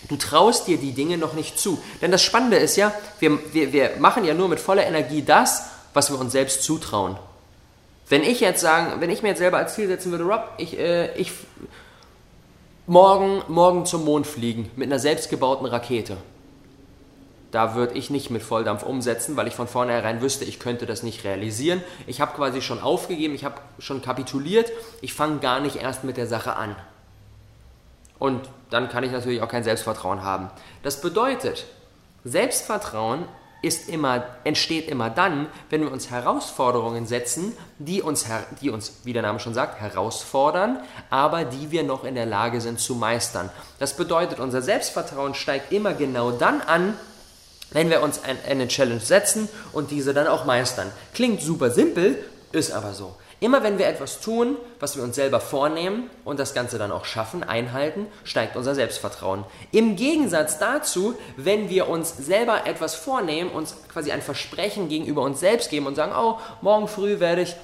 Du 0.09 0.17
traust 0.17 0.67
dir 0.67 0.77
die 0.77 0.93
Dinge 0.93 1.17
noch 1.17 1.33
nicht 1.33 1.59
zu. 1.59 1.83
Denn 2.03 2.11
das 2.11 2.23
Spannende 2.23 2.59
ist 2.59 2.77
ja, 2.77 2.93
wir, 3.19 3.39
wir, 3.55 3.73
wir 3.73 3.93
machen 3.99 4.25
ja 4.25 4.35
nur 4.35 4.49
mit 4.49 4.61
voller 4.61 4.87
Energie 4.87 5.23
das, 5.23 5.65
was 5.95 6.11
wir 6.11 6.21
uns 6.21 6.33
selbst 6.33 6.63
zutrauen. 6.63 7.17
Wenn 8.09 8.23
ich 8.23 8.41
jetzt 8.41 8.61
sagen, 8.61 9.01
wenn 9.01 9.09
ich 9.09 9.23
mir 9.23 9.31
jetzt 9.31 9.39
selber 9.39 9.57
als 9.57 9.75
Ziel 9.75 9.87
setzen 9.87 10.11
würde, 10.11 10.25
Rob, 10.25 10.51
ich, 10.59 10.79
äh, 10.79 11.15
ich 11.17 11.33
morgen, 12.87 13.43
morgen 13.49 13.87
zum 13.87 14.05
Mond 14.05 14.27
fliegen 14.27 14.71
mit 14.77 14.89
einer 14.89 14.99
selbstgebauten 14.99 15.67
Rakete. 15.67 16.17
Da 17.51 17.77
würde 17.77 17.95
ich 17.95 18.11
nicht 18.11 18.31
mit 18.31 18.43
Volldampf 18.43 18.83
umsetzen, 18.83 19.37
weil 19.37 19.47
ich 19.47 19.55
von 19.55 19.69
vornherein 19.69 20.21
wüsste, 20.21 20.45
ich 20.45 20.59
könnte 20.59 20.87
das 20.87 21.05
nicht 21.05 21.23
realisieren. 21.23 21.83
Ich 22.07 22.21
habe 22.21 22.35
quasi 22.35 22.61
schon 22.61 22.81
aufgegeben, 22.81 23.35
ich 23.35 23.45
habe 23.45 23.61
schon 23.79 24.03
kapituliert, 24.03 24.73
ich 25.01 25.15
fange 25.15 25.39
gar 25.39 25.61
nicht 25.61 25.77
erst 25.77 26.03
mit 26.03 26.17
der 26.17 26.27
Sache 26.27 26.57
an. 26.57 26.75
Und 28.19 28.49
dann 28.71 28.89
kann 28.89 29.05
ich 29.05 29.13
natürlich 29.13 29.41
auch 29.41 29.49
kein 29.49 29.65
Selbstvertrauen 29.65 30.23
haben. 30.23 30.51
Das 30.83 31.01
bedeutet, 31.01 31.67
Selbstvertrauen 32.25 33.27
ist 33.65 33.89
immer, 33.89 34.25
entsteht 34.45 34.89
immer 34.89 35.11
dann, 35.11 35.49
wenn 35.71 35.81
wir 35.81 35.91
uns 35.91 36.11
Herausforderungen 36.11 37.07
setzen, 37.07 37.53
die 37.79 38.03
uns, 38.03 38.27
die 38.61 38.71
uns, 38.71 38.93
wie 39.05 39.13
der 39.13 39.23
Name 39.23 39.41
schon 39.41 39.55
sagt, 39.55 39.81
herausfordern, 39.81 40.79
aber 41.11 41.45
die 41.45 41.71
wir 41.71 41.83
noch 41.83 42.05
in 42.05 42.15
der 42.15 42.27
Lage 42.27 42.61
sind 42.61 42.79
zu 42.79 42.95
meistern. 42.95 43.51
Das 43.79 43.97
bedeutet, 43.97 44.39
unser 44.39 44.63
Selbstvertrauen 44.63 45.35
steigt 45.35 45.73
immer 45.73 45.95
genau 45.95 46.31
dann 46.31 46.61
an, 46.61 46.95
wenn 47.71 47.91
wir 47.91 48.03
uns 48.03 48.21
eine 48.47 48.69
Challenge 48.69 49.01
setzen 49.01 49.49
und 49.73 49.91
diese 49.91 50.15
dann 50.15 50.27
auch 50.27 50.45
meistern. 50.45 50.91
Klingt 51.13 51.41
super 51.41 51.71
simpel, 51.71 52.23
ist 52.53 52.71
aber 52.71 52.93
so. 52.93 53.17
Immer 53.45 53.63
wenn 53.63 53.77
wir 53.77 53.87
etwas 53.89 54.23
tun, 54.23 54.57
was 54.81 54.97
wir 54.97 55.03
uns 55.03 55.17
selber 55.17 55.39
vornehmen 55.39 56.09
und 56.25 56.39
das 56.39 56.55
Ganze 56.55 56.79
dann 56.79 56.91
auch 56.91 57.05
schaffen, 57.05 57.43
einhalten, 57.43 58.07
steigt 58.25 58.57
unser 58.57 58.75
Selbstvertrauen. 58.75 59.45
Im 59.71 59.97
Gegensatz 59.97 60.59
dazu, 60.59 61.15
wenn 61.37 61.69
wir 61.69 61.91
uns 61.91 62.17
selber 62.17 62.67
etwas 62.67 62.95
vornehmen, 62.95 63.51
uns 63.51 63.77
quasi 63.93 64.13
ein 64.13 64.23
Versprechen 64.23 64.89
gegenüber 64.89 65.21
uns 65.21 65.41
selbst 65.41 65.69
geben 65.69 65.87
und 65.87 65.95
sagen, 65.95 66.13
oh, 66.19 66.39
morgen 66.63 66.89
früh 66.89 67.21
werde 67.21 67.43
ich 67.43 67.55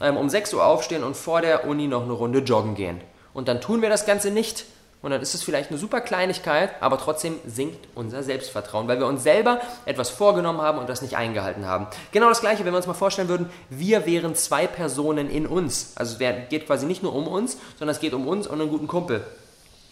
ähm, 0.00 0.16
um 0.16 0.28
6 0.28 0.54
Uhr 0.54 0.66
aufstehen 0.66 1.04
und 1.04 1.16
vor 1.16 1.40
der 1.40 1.68
Uni 1.68 1.86
noch 1.86 2.02
eine 2.02 2.14
Runde 2.14 2.40
joggen 2.40 2.74
gehen. 2.74 3.00
Und 3.32 3.46
dann 3.46 3.60
tun 3.60 3.80
wir 3.80 3.90
das 3.90 4.06
Ganze 4.06 4.32
nicht, 4.32 4.64
Und 5.00 5.12
dann 5.12 5.22
ist 5.22 5.34
es 5.34 5.44
vielleicht 5.44 5.70
eine 5.70 5.78
super 5.78 6.00
Kleinigkeit, 6.00 6.70
aber 6.80 6.98
trotzdem 6.98 7.36
sinkt 7.46 7.86
unser 7.94 8.24
Selbstvertrauen, 8.24 8.88
weil 8.88 8.98
wir 8.98 9.06
uns 9.06 9.22
selber 9.22 9.60
etwas 9.84 10.10
vorgenommen 10.10 10.60
haben 10.60 10.78
und 10.78 10.88
das 10.88 11.02
nicht 11.02 11.16
eingehalten 11.16 11.66
haben. 11.66 11.86
Genau 12.10 12.28
das 12.28 12.40
gleiche, 12.40 12.64
wenn 12.64 12.72
wir 12.72 12.78
uns 12.78 12.88
mal 12.88 12.94
vorstellen 12.94 13.28
würden, 13.28 13.48
wir 13.70 14.06
wären 14.06 14.34
zwei 14.34 14.66
Personen 14.66 15.30
in 15.30 15.46
uns. 15.46 15.92
Also 15.94 16.16
es 16.18 16.48
geht 16.48 16.66
quasi 16.66 16.86
nicht 16.86 17.04
nur 17.04 17.14
um 17.14 17.28
uns, 17.28 17.58
sondern 17.78 17.94
es 17.94 18.00
geht 18.00 18.12
um 18.12 18.26
uns 18.26 18.48
und 18.48 18.60
einen 18.60 18.70
guten 18.70 18.88
Kumpel. 18.88 19.24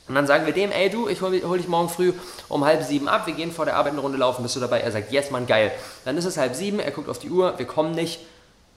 Und 0.08 0.14
dann 0.14 0.26
sagen 0.26 0.46
wir 0.46 0.52
dem, 0.52 0.70
ey 0.70 0.88
du, 0.88 1.08
ich 1.08 1.20
hole 1.20 1.40
hol 1.48 1.58
dich 1.58 1.68
morgen 1.68 1.88
früh 1.88 2.12
um 2.48 2.64
halb 2.64 2.82
sieben 2.82 3.08
ab, 3.08 3.26
wir 3.26 3.34
gehen 3.34 3.50
vor 3.50 3.64
der 3.64 3.76
Arbeit 3.76 3.92
eine 3.92 4.00
Runde 4.00 4.18
laufen, 4.18 4.42
bist 4.42 4.54
du 4.54 4.60
dabei? 4.60 4.80
Er 4.80 4.92
sagt, 4.92 5.10
yes, 5.10 5.30
Mann, 5.30 5.46
geil. 5.46 5.72
Dann 6.04 6.16
ist 6.16 6.24
es 6.24 6.36
halb 6.36 6.54
sieben, 6.54 6.78
er 6.78 6.92
guckt 6.92 7.08
auf 7.08 7.18
die 7.18 7.30
Uhr, 7.30 7.58
wir 7.58 7.66
kommen 7.66 7.92
nicht. 7.92 8.20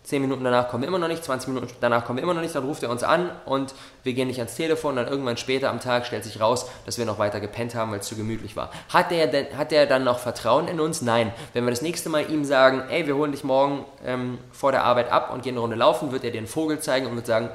Zehn 0.09 0.23
Minuten 0.23 0.43
danach 0.43 0.69
kommen 0.69 0.81
wir 0.81 0.87
immer 0.87 0.97
noch 0.97 1.07
nicht, 1.07 1.23
20 1.23 1.49
Minuten 1.49 1.71
danach 1.81 2.03
kommen 2.03 2.17
wir 2.17 2.23
immer 2.23 2.33
noch 2.33 2.41
nicht, 2.41 2.55
dann 2.55 2.65
ruft 2.65 2.81
er 2.81 2.89
uns 2.89 3.03
an 3.03 3.29
und 3.45 3.75
wir 4.01 4.13
gehen 4.13 4.27
nicht 4.27 4.39
ans 4.39 4.55
Telefon. 4.55 4.95
Dann 4.95 5.07
irgendwann 5.07 5.37
später 5.37 5.69
am 5.69 5.79
Tag 5.79 6.07
stellt 6.07 6.23
sich 6.23 6.41
raus, 6.41 6.65
dass 6.87 6.97
wir 6.97 7.05
noch 7.05 7.19
weiter 7.19 7.39
gepennt 7.39 7.75
haben, 7.75 7.91
weil 7.91 7.99
es 7.99 8.07
zu 8.07 8.15
gemütlich 8.15 8.55
war. 8.55 8.71
Hat 8.91 9.11
der 9.11 9.85
dann 9.85 10.03
noch 10.03 10.17
Vertrauen 10.17 10.67
in 10.67 10.79
uns? 10.79 11.03
Nein. 11.03 11.31
Wenn 11.53 11.63
wir 11.63 11.69
das 11.69 11.83
nächste 11.83 12.09
Mal 12.09 12.27
ihm 12.27 12.43
sagen, 12.43 12.85
ey, 12.89 13.05
wir 13.05 13.15
holen 13.15 13.33
dich 13.33 13.43
morgen 13.43 13.85
ähm, 14.03 14.39
vor 14.51 14.71
der 14.71 14.83
Arbeit 14.83 15.11
ab 15.11 15.31
und 15.31 15.43
gehen 15.43 15.53
eine 15.53 15.59
Runde 15.59 15.75
laufen, 15.75 16.11
wird 16.11 16.23
er 16.23 16.31
dir 16.31 16.39
einen 16.39 16.47
Vogel 16.47 16.79
zeigen 16.79 17.05
und 17.05 17.15
wird 17.15 17.27
sagen, 17.27 17.51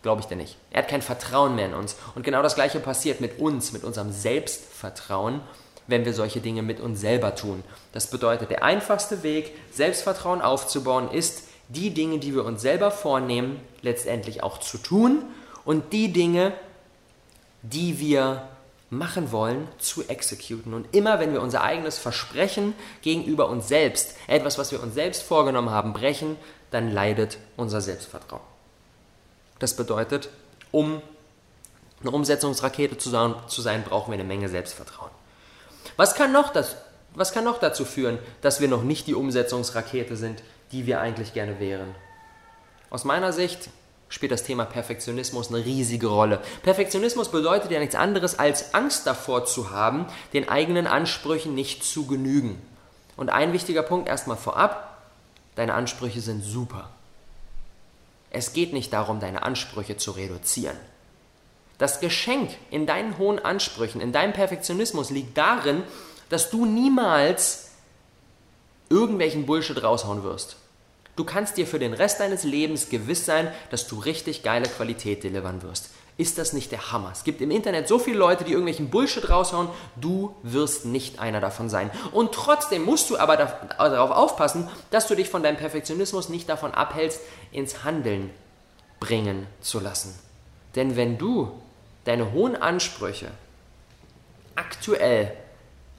glaube 0.00 0.22
ich 0.22 0.26
dir 0.26 0.36
nicht. 0.36 0.56
Er 0.70 0.84
hat 0.84 0.88
kein 0.88 1.02
Vertrauen 1.02 1.54
mehr 1.54 1.66
in 1.66 1.74
uns. 1.74 1.96
Und 2.14 2.22
genau 2.22 2.40
das 2.40 2.54
Gleiche 2.54 2.80
passiert 2.80 3.20
mit 3.20 3.40
uns, 3.40 3.74
mit 3.74 3.84
unserem 3.84 4.10
Selbstvertrauen, 4.10 5.42
wenn 5.86 6.06
wir 6.06 6.14
solche 6.14 6.40
Dinge 6.40 6.62
mit 6.62 6.80
uns 6.80 7.02
selber 7.02 7.34
tun. 7.34 7.62
Das 7.92 8.06
bedeutet, 8.06 8.50
der 8.50 8.62
einfachste 8.62 9.22
Weg, 9.22 9.52
Selbstvertrauen 9.70 10.40
aufzubauen, 10.40 11.10
ist, 11.10 11.47
die 11.68 11.90
Dinge, 11.90 12.18
die 12.18 12.34
wir 12.34 12.44
uns 12.44 12.62
selber 12.62 12.90
vornehmen, 12.90 13.60
letztendlich 13.82 14.42
auch 14.42 14.58
zu 14.58 14.78
tun 14.78 15.22
und 15.64 15.92
die 15.92 16.12
Dinge, 16.12 16.52
die 17.62 17.98
wir 17.98 18.48
machen 18.90 19.32
wollen, 19.32 19.68
zu 19.78 20.08
exekutieren. 20.08 20.72
Und 20.72 20.94
immer 20.94 21.20
wenn 21.20 21.32
wir 21.32 21.42
unser 21.42 21.62
eigenes 21.62 21.98
Versprechen 21.98 22.74
gegenüber 23.02 23.48
uns 23.48 23.68
selbst, 23.68 24.14
etwas, 24.26 24.56
was 24.56 24.72
wir 24.72 24.82
uns 24.82 24.94
selbst 24.94 25.22
vorgenommen 25.22 25.70
haben, 25.70 25.92
brechen, 25.92 26.36
dann 26.70 26.90
leidet 26.90 27.38
unser 27.56 27.80
Selbstvertrauen. 27.80 28.42
Das 29.58 29.76
bedeutet, 29.76 30.30
um 30.70 31.02
eine 32.00 32.10
Umsetzungsrakete 32.12 32.96
zu 32.96 33.10
sein, 33.10 33.34
zu 33.48 33.60
sein 33.60 33.82
brauchen 33.82 34.10
wir 34.12 34.14
eine 34.14 34.24
Menge 34.24 34.48
Selbstvertrauen. 34.48 35.10
Was 35.96 36.14
kann, 36.14 36.32
noch 36.32 36.52
das, 36.52 36.76
was 37.14 37.32
kann 37.32 37.44
noch 37.44 37.58
dazu 37.58 37.84
führen, 37.84 38.18
dass 38.40 38.60
wir 38.60 38.68
noch 38.68 38.84
nicht 38.84 39.06
die 39.06 39.14
Umsetzungsrakete 39.14 40.16
sind, 40.16 40.42
die 40.72 40.86
wir 40.86 41.00
eigentlich 41.00 41.34
gerne 41.34 41.60
wären? 41.60 41.94
Aus 42.90 43.04
meiner 43.04 43.32
Sicht 43.32 43.70
spielt 44.08 44.32
das 44.32 44.44
Thema 44.44 44.64
Perfektionismus 44.64 45.48
eine 45.48 45.64
riesige 45.64 46.06
Rolle. 46.06 46.40
Perfektionismus 46.62 47.30
bedeutet 47.30 47.70
ja 47.70 47.78
nichts 47.78 47.94
anderes, 47.94 48.38
als 48.38 48.74
Angst 48.74 49.06
davor 49.06 49.44
zu 49.44 49.70
haben, 49.70 50.06
den 50.32 50.48
eigenen 50.48 50.86
Ansprüchen 50.86 51.54
nicht 51.54 51.84
zu 51.84 52.06
genügen. 52.06 52.60
Und 53.16 53.30
ein 53.30 53.52
wichtiger 53.52 53.82
Punkt 53.82 54.08
erstmal 54.08 54.36
vorab, 54.36 54.96
deine 55.56 55.74
Ansprüche 55.74 56.20
sind 56.20 56.42
super. 56.42 56.90
Es 58.30 58.52
geht 58.52 58.72
nicht 58.72 58.92
darum, 58.92 59.20
deine 59.20 59.42
Ansprüche 59.42 59.96
zu 59.96 60.12
reduzieren. 60.12 60.76
Das 61.78 62.00
Geschenk 62.00 62.50
in 62.70 62.86
deinen 62.86 63.18
hohen 63.18 63.38
Ansprüchen, 63.38 64.00
in 64.00 64.12
deinem 64.12 64.32
Perfektionismus 64.32 65.10
liegt 65.10 65.36
darin, 65.38 65.82
dass 66.28 66.50
du 66.50 66.66
niemals 66.66 67.67
irgendwelchen 68.90 69.46
Bullshit 69.46 69.82
raushauen 69.82 70.22
wirst. 70.22 70.56
Du 71.16 71.24
kannst 71.24 71.56
dir 71.56 71.66
für 71.66 71.78
den 71.78 71.94
Rest 71.94 72.20
deines 72.20 72.44
Lebens 72.44 72.90
gewiss 72.90 73.24
sein, 73.24 73.52
dass 73.70 73.88
du 73.88 73.98
richtig 73.98 74.42
geile 74.42 74.68
Qualität 74.68 75.24
delivern 75.24 75.62
wirst. 75.62 75.90
Ist 76.16 76.36
das 76.36 76.52
nicht 76.52 76.72
der 76.72 76.90
Hammer? 76.90 77.10
Es 77.12 77.22
gibt 77.22 77.40
im 77.40 77.52
Internet 77.52 77.86
so 77.86 78.00
viele 78.00 78.18
Leute, 78.18 78.42
die 78.42 78.50
irgendwelchen 78.50 78.90
Bullshit 78.90 79.30
raushauen. 79.30 79.68
Du 79.94 80.34
wirst 80.42 80.84
nicht 80.84 81.20
einer 81.20 81.40
davon 81.40 81.68
sein. 81.68 81.92
Und 82.10 82.32
trotzdem 82.32 82.84
musst 82.84 83.08
du 83.10 83.16
aber 83.18 83.36
darauf 83.36 84.10
aufpassen, 84.10 84.68
dass 84.90 85.06
du 85.06 85.14
dich 85.14 85.28
von 85.28 85.44
deinem 85.44 85.56
Perfektionismus 85.56 86.28
nicht 86.28 86.48
davon 86.48 86.72
abhältst, 86.72 87.20
ins 87.52 87.84
Handeln 87.84 88.30
bringen 88.98 89.46
zu 89.60 89.78
lassen. 89.78 90.18
Denn 90.74 90.96
wenn 90.96 91.18
du 91.18 91.52
deine 92.04 92.32
hohen 92.32 92.56
Ansprüche 92.56 93.30
aktuell 94.56 95.32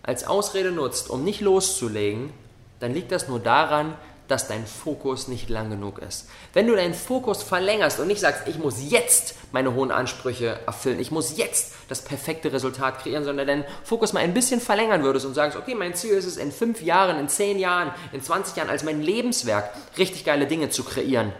als 0.03 0.25
Ausrede 0.25 0.71
nutzt, 0.71 1.09
um 1.09 1.23
nicht 1.23 1.39
loszulegen, 1.39 2.33
dann 2.79 2.93
liegt 2.93 3.11
das 3.11 3.27
nur 3.27 3.39
daran, 3.39 3.95
dass 4.29 4.47
dein 4.47 4.65
Fokus 4.65 5.27
nicht 5.27 5.49
lang 5.49 5.71
genug 5.71 5.97
ist. 5.99 6.27
Wenn 6.53 6.67
du 6.67 6.75
deinen 6.75 6.93
Fokus 6.93 7.41
verlängerst 7.41 7.99
und 7.99 8.07
nicht 8.07 8.21
sagst, 8.21 8.47
ich 8.47 8.59
muss 8.59 8.75
jetzt 8.79 9.33
meine 9.51 9.73
hohen 9.73 9.91
Ansprüche 9.91 10.59
erfüllen, 10.67 10.99
ich 10.99 11.09
muss 11.09 11.35
jetzt 11.37 11.73
das 11.89 12.03
perfekte 12.03 12.53
Resultat 12.53 12.99
kreieren, 12.99 13.23
sondern 13.23 13.47
deinen 13.47 13.65
Fokus 13.83 14.13
mal 14.13 14.19
ein 14.19 14.35
bisschen 14.35 14.61
verlängern 14.61 15.03
würdest 15.03 15.25
und 15.25 15.33
sagst, 15.33 15.57
okay, 15.57 15.73
mein 15.73 15.95
Ziel 15.95 16.11
ist 16.11 16.25
es, 16.25 16.37
in 16.37 16.51
fünf 16.51 16.81
Jahren, 16.81 17.19
in 17.19 17.27
zehn 17.27 17.57
Jahren, 17.57 17.91
in 18.13 18.21
20 18.21 18.55
Jahren 18.55 18.69
als 18.69 18.83
mein 18.83 19.01
Lebenswerk 19.01 19.71
richtig 19.97 20.23
geile 20.25 20.45
Dinge 20.45 20.69
zu 20.69 20.83
kreieren, 20.83 21.33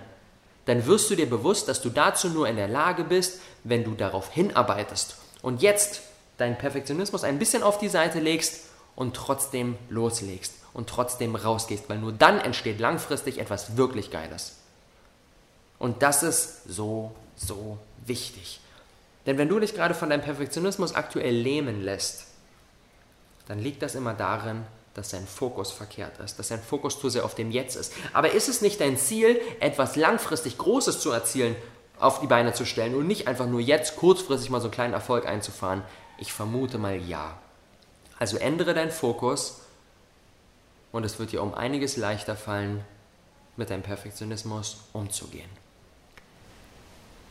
dann 0.65 0.87
wirst 0.87 1.11
du 1.11 1.15
dir 1.15 1.29
bewusst, 1.29 1.67
dass 1.67 1.81
du 1.81 1.89
dazu 1.89 2.29
nur 2.29 2.47
in 2.47 2.55
der 2.55 2.67
Lage 2.67 3.03
bist, 3.03 3.39
wenn 3.63 3.83
du 3.83 3.91
darauf 3.91 4.31
hinarbeitest 4.31 5.15
und 5.43 5.61
jetzt 5.61 6.01
deinen 6.37 6.57
Perfektionismus 6.57 7.23
ein 7.23 7.37
bisschen 7.37 7.61
auf 7.61 7.77
die 7.77 7.89
Seite 7.89 8.19
legst 8.19 8.61
und 8.95 9.15
trotzdem 9.15 9.77
loslegst 9.89 10.58
und 10.79 10.87
trotzdem 10.87 11.35
rausgehst, 11.35 11.89
weil 11.89 11.97
nur 11.97 12.13
dann 12.13 12.39
entsteht 12.39 12.79
langfristig 12.79 13.37
etwas 13.37 13.75
wirklich 13.75 14.11
Geiles. 14.11 14.55
Und 15.77 16.01
das 16.03 16.23
ist 16.23 16.63
so, 16.69 17.11
so 17.35 17.77
wichtig. 18.05 18.61
Denn 19.25 19.37
wenn 19.37 19.49
du 19.49 19.59
dich 19.59 19.75
gerade 19.75 19.93
von 19.93 20.09
deinem 20.09 20.21
Perfektionismus 20.21 20.95
aktuell 20.95 21.35
lähmen 21.35 21.83
lässt, 21.83 22.27
dann 23.49 23.59
liegt 23.59 23.81
das 23.81 23.93
immer 23.93 24.13
darin, 24.13 24.63
dass 24.93 25.09
dein 25.09 25.27
Fokus 25.27 25.73
verkehrt 25.73 26.17
ist, 26.19 26.39
dass 26.39 26.47
dein 26.47 26.61
Fokus 26.61 26.97
zu 26.97 27.09
sehr 27.09 27.25
auf 27.25 27.35
dem 27.35 27.51
Jetzt 27.51 27.75
ist. 27.75 27.91
Aber 28.13 28.31
ist 28.31 28.47
es 28.47 28.61
nicht 28.61 28.79
dein 28.79 28.95
Ziel, 28.95 29.37
etwas 29.59 29.97
langfristig 29.97 30.57
Großes 30.57 31.01
zu 31.01 31.11
erzielen, 31.11 31.57
auf 31.99 32.21
die 32.21 32.27
Beine 32.27 32.53
zu 32.53 32.65
stellen 32.65 32.95
und 32.95 33.05
nicht 33.05 33.27
einfach 33.27 33.47
nur 33.47 33.59
jetzt 33.59 33.97
kurzfristig 33.97 34.49
mal 34.49 34.61
so 34.61 34.67
einen 34.67 34.73
kleinen 34.73 34.93
Erfolg 34.93 35.27
einzufahren? 35.27 35.83
Ich 36.17 36.31
vermute 36.31 36.77
mal 36.77 36.95
ja. 36.95 37.37
Also 38.17 38.37
ändere 38.37 38.73
deinen 38.73 38.91
Fokus 38.91 39.58
und 40.91 41.03
es 41.03 41.19
wird 41.19 41.31
dir 41.31 41.41
um 41.41 41.53
einiges 41.53 41.97
leichter 41.97 42.35
fallen, 42.35 42.81
mit 43.57 43.69
deinem 43.69 43.83
Perfektionismus 43.83 44.77
umzugehen. 44.93 45.49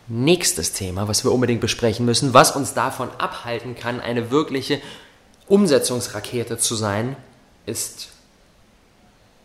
Nächstes 0.08 0.72
Thema, 0.72 1.08
was 1.08 1.24
wir 1.24 1.32
unbedingt 1.32 1.60
besprechen 1.60 2.06
müssen, 2.06 2.32
was 2.32 2.56
uns 2.56 2.74
davon 2.74 3.10
abhalten 3.18 3.74
kann, 3.74 4.00
eine 4.00 4.30
wirkliche 4.30 4.80
Umsetzungsrakete 5.48 6.58
zu 6.58 6.74
sein, 6.76 7.16
ist 7.66 8.08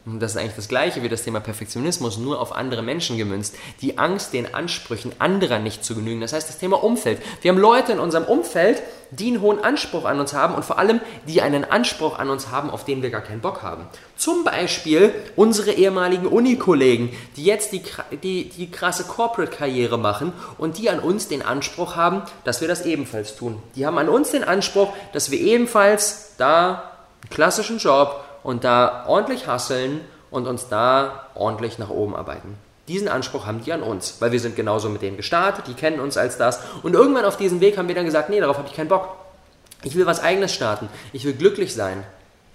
und 0.06 0.20
das 0.20 0.32
ist 0.32 0.38
eigentlich 0.38 0.56
das 0.56 0.68
gleiche 0.68 1.02
wie 1.02 1.10
das 1.10 1.24
Thema 1.24 1.40
Perfektionismus, 1.40 2.18
nur 2.18 2.42
auf 2.42 2.54
andere 2.54 2.82
Menschen 2.82 3.18
gemünzt. 3.18 3.56
Die 3.82 3.98
Angst, 3.98 4.34
den 4.34 4.54
Ansprüchen 4.54 5.14
anderer 5.20 5.60
nicht 5.60 5.86
zu 5.86 5.96
genügen. 5.96 6.20
Das 6.20 6.34
heißt, 6.34 6.50
das 6.50 6.58
Thema 6.58 6.84
Umfeld. 6.84 7.22
Wir 7.42 7.52
haben 7.52 7.58
Leute 7.58 7.94
in 7.94 8.00
unserem 8.00 8.26
Umfeld, 8.26 8.84
die 9.16 9.28
einen 9.28 9.42
hohen 9.42 9.64
Anspruch 9.64 10.06
an 10.06 10.20
uns 10.20 10.34
haben 10.34 10.56
und 10.56 10.66
vor 10.66 10.80
allem, 10.80 11.02
die 11.28 11.42
einen 11.42 11.66
Anspruch 11.66 12.20
an 12.20 12.30
uns 12.30 12.52
haben, 12.52 12.70
auf 12.70 12.86
den 12.86 13.02
wir 13.02 13.10
gar 13.10 13.22
keinen 13.22 13.42
Bock 13.42 13.62
haben. 13.62 13.88
Zum 14.16 14.44
Beispiel 14.44 15.14
unsere 15.36 15.72
ehemaligen 15.72 16.28
Unikollegen, 16.28 17.10
die 17.36 17.44
jetzt 17.44 17.72
die, 17.74 17.82
die, 18.24 18.50
die 18.50 18.72
krasse 18.72 19.04
Corporate-Karriere 19.04 19.98
machen 19.98 20.34
und 20.58 20.78
die 20.78 20.90
an 20.90 21.00
uns 21.00 21.28
den 21.28 21.42
Anspruch 21.42 21.96
haben, 21.96 22.24
dass 22.44 22.62
wir 22.62 22.68
das 22.68 22.86
ebenfalls 22.86 23.36
tun. 23.36 23.62
Die 23.76 23.86
haben 23.86 23.98
an 23.98 24.10
uns 24.10 24.32
den 24.32 24.44
Anspruch, 24.44 24.94
dass 25.14 25.32
wir 25.32 25.40
ebenfalls 25.40 26.36
da 26.38 26.92
einen 27.22 27.30
klassischen 27.30 27.78
Job 27.78 28.24
und 28.44 28.64
da 28.64 29.06
ordentlich 29.08 29.48
hasseln 29.48 30.02
und 30.32 30.48
uns 30.48 30.68
da 30.68 31.28
ordentlich 31.36 31.78
nach 31.78 31.90
oben 31.90 32.16
arbeiten. 32.16 32.58
Diesen 32.88 33.08
Anspruch 33.08 33.46
haben 33.46 33.64
die 33.64 33.72
an 33.72 33.82
uns, 33.82 34.18
weil 34.20 34.34
wir 34.34 34.40
sind 34.40 34.56
genauso 34.56 34.90
mit 34.90 35.02
denen 35.02 35.16
gestartet, 35.16 35.68
die 35.68 35.74
kennen 35.74 36.00
uns 36.00 36.18
als 36.18 36.38
das. 36.38 36.60
Und 36.84 36.94
irgendwann 36.94 37.24
auf 37.24 37.38
diesem 37.38 37.62
Weg 37.62 37.78
haben 37.78 37.88
wir 37.88 37.96
dann 37.96 38.06
gesagt, 38.06 38.30
nee, 38.30 38.40
darauf 38.40 38.58
habe 38.58 38.68
ich 38.68 38.76
keinen 38.76 38.90
Bock. 38.90 39.16
Ich 39.84 39.96
will 39.96 40.06
was 40.06 40.22
eigenes 40.22 40.54
starten. 40.54 40.90
Ich 41.14 41.24
will 41.24 41.34
glücklich 41.34 41.74
sein. 41.74 42.04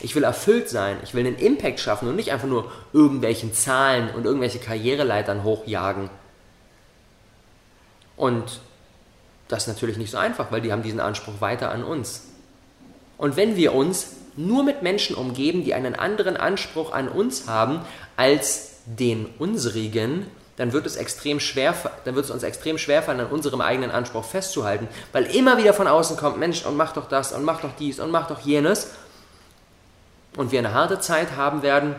Ich 0.01 0.15
will 0.15 0.25
erfüllt 0.25 0.69
sein. 0.69 0.99
Ich 1.03 1.15
will 1.15 1.27
einen 1.27 1.39
Impact 1.39 1.81
schaffen 1.81 2.09
und 2.09 2.17
nicht 2.17 2.31
einfach 2.31 2.47
nur 2.47 2.71
irgendwelchen 2.93 3.55
Zahlen 3.55 4.11
und 4.15 4.27
irgendwelche 4.27 4.59
Karriereleitern 4.59 5.45
hochjagen. 5.45 6.11
Und 8.17 8.61
das 9.49 9.63
ist 9.63 9.69
natürlich 9.69 9.97
nicht 9.97 10.11
so 10.11 10.19
einfach, 10.19 10.53
weil 10.53 10.61
die 10.61 10.73
haben 10.73 10.83
diesen 10.83 11.01
Anspruch 11.01 11.41
weiter 11.41 11.71
an 11.71 11.85
uns. 11.85 12.25
Und 13.17 13.37
wenn 13.37 13.57
wir 13.57 13.75
uns 13.75 14.13
nur 14.37 14.63
mit 14.63 14.83
Menschen 14.83 15.17
umgeben, 15.17 15.65
die 15.65 15.75
einen 15.75 15.95
anderen 15.97 16.37
Anspruch 16.37 16.93
an 16.93 17.09
uns 17.09 17.49
haben 17.49 17.81
als 18.17 18.78
den 18.97 19.27
unsrigen, 19.39 20.27
dann 20.57 20.73
wird 20.73 20.87
es 20.87 20.97
extrem 20.97 21.39
schwer, 21.39 21.75
dann 22.05 22.15
wird 22.15 22.25
es 22.25 22.31
uns 22.31 22.43
extrem 22.43 22.79
schwer 22.79 23.03
fallen, 23.03 23.21
an 23.21 23.27
unserem 23.29 23.61
eigenen 23.61 23.91
Anspruch 23.91 24.25
festzuhalten, 24.25 24.89
weil 25.13 25.25
immer 25.27 25.57
wieder 25.57 25.73
von 25.73 25.87
außen 25.87 26.17
kommt, 26.17 26.39
Mensch, 26.39 26.65
und 26.65 26.77
mach 26.77 26.93
doch 26.93 27.09
das 27.09 27.33
und 27.33 27.45
mach 27.45 27.61
doch 27.61 27.77
dies 27.79 28.01
und 28.01 28.11
mach 28.11 28.27
doch 28.27 28.41
jenes. 28.41 28.89
Und 30.37 30.51
wir 30.51 30.59
eine 30.59 30.75
harte 30.75 30.99
Zeit 30.99 31.37
haben 31.37 31.63
werden, 31.63 31.95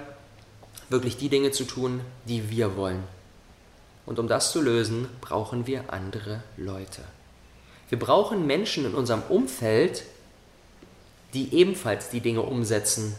wirklich 0.89 1.17
die 1.17 1.29
Dinge 1.29 1.51
zu 1.51 1.63
tun, 1.63 2.01
die 2.25 2.49
wir 2.49 2.75
wollen. 2.75 3.03
Und 4.05 4.19
um 4.19 4.27
das 4.27 4.51
zu 4.51 4.61
lösen, 4.61 5.07
brauchen 5.21 5.67
wir 5.67 5.93
andere 5.93 6.41
Leute. 6.57 7.01
Wir 7.89 7.99
brauchen 7.99 8.45
Menschen 8.45 8.85
in 8.85 8.93
unserem 8.93 9.21
Umfeld, 9.29 10.03
die 11.33 11.53
ebenfalls 11.53 12.09
die 12.09 12.19
Dinge 12.19 12.41
umsetzen, 12.41 13.15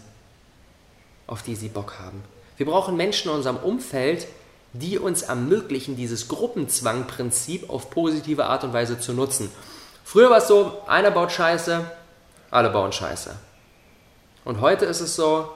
auf 1.27 1.43
die 1.43 1.55
sie 1.55 1.69
Bock 1.69 1.99
haben. 1.99 2.23
Wir 2.61 2.67
brauchen 2.67 2.95
Menschen 2.95 3.31
in 3.31 3.37
unserem 3.37 3.57
Umfeld, 3.57 4.27
die 4.75 4.99
uns 4.99 5.23
ermöglichen, 5.23 5.97
dieses 5.97 6.29
Gruppenzwangprinzip 6.29 7.71
auf 7.71 7.89
positive 7.89 8.45
Art 8.45 8.65
und 8.65 8.75
Weise 8.75 9.01
zu 9.01 9.15
nutzen. 9.15 9.51
Früher 10.05 10.29
war 10.29 10.37
es 10.37 10.49
so, 10.49 10.73
einer 10.87 11.11
baut 11.11 11.33
Scheiße, 11.33 11.91
alle 12.51 12.69
bauen 12.69 12.93
Scheiße. 12.93 13.35
Und 14.45 14.61
heute 14.61 14.85
ist 14.85 15.01
es 15.01 15.17
so, 15.17 15.49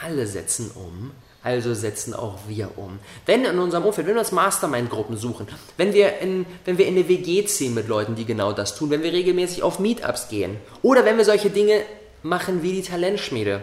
alle 0.00 0.28
setzen 0.28 0.70
um, 0.76 1.10
also 1.42 1.74
setzen 1.74 2.14
auch 2.14 2.38
wir 2.46 2.78
um. 2.78 3.00
Wenn 3.26 3.44
in 3.44 3.58
unserem 3.58 3.82
Umfeld, 3.82 4.06
wenn 4.06 4.14
wir 4.14 4.20
uns 4.20 4.30
Mastermind-Gruppen 4.30 5.16
suchen, 5.16 5.48
wenn 5.78 5.94
wir, 5.94 6.20
in, 6.20 6.46
wenn 6.64 6.78
wir 6.78 6.86
in 6.86 6.94
eine 6.96 7.08
WG 7.08 7.44
ziehen 7.46 7.74
mit 7.74 7.88
Leuten, 7.88 8.14
die 8.14 8.24
genau 8.24 8.52
das 8.52 8.76
tun, 8.76 8.90
wenn 8.90 9.02
wir 9.02 9.12
regelmäßig 9.12 9.64
auf 9.64 9.80
Meetups 9.80 10.28
gehen 10.28 10.58
oder 10.80 11.04
wenn 11.04 11.16
wir 11.16 11.24
solche 11.24 11.50
Dinge 11.50 11.82
machen 12.22 12.62
wie 12.62 12.74
die 12.74 12.82
Talentschmiede, 12.82 13.62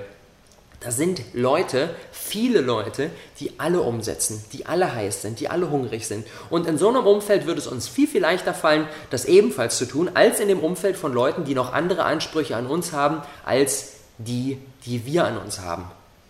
da 0.80 0.92
sind 0.92 1.22
Leute, 1.34 1.90
viele 2.12 2.62
Leute, 2.62 3.10
die 3.40 3.60
alle 3.60 3.82
umsetzen, 3.82 4.44
die 4.54 4.66
alle 4.66 4.94
heiß 4.94 5.22
sind, 5.22 5.40
die 5.40 5.50
alle 5.50 5.70
hungrig 5.70 6.08
sind. 6.08 6.26
Und 6.50 6.68
in 6.68 6.78
so 6.78 6.90
einem 6.90 7.06
Umfeld 7.06 7.46
würde 7.46 7.60
es 7.60 7.68
uns 7.68 7.88
viel, 7.88 8.08
viel 8.08 8.22
leichter 8.22 8.54
fallen, 8.54 8.88
das 9.10 9.26
ebenfalls 9.26 9.78
zu 9.78 9.86
tun, 9.86 10.12
als 10.14 10.40
in 10.40 10.48
dem 10.48 10.60
Umfeld 10.60 10.98
von 10.98 11.14
Leuten, 11.14 11.46
die 11.46 11.56
noch 11.56 11.74
andere 11.74 12.04
Ansprüche 12.04 12.56
an 12.56 12.68
uns 12.68 12.92
haben, 12.92 13.22
als 13.46 13.94
die, 14.18 14.58
die 14.86 15.06
wir 15.06 15.26
an 15.26 15.38
uns 15.38 15.60
haben 15.60 15.86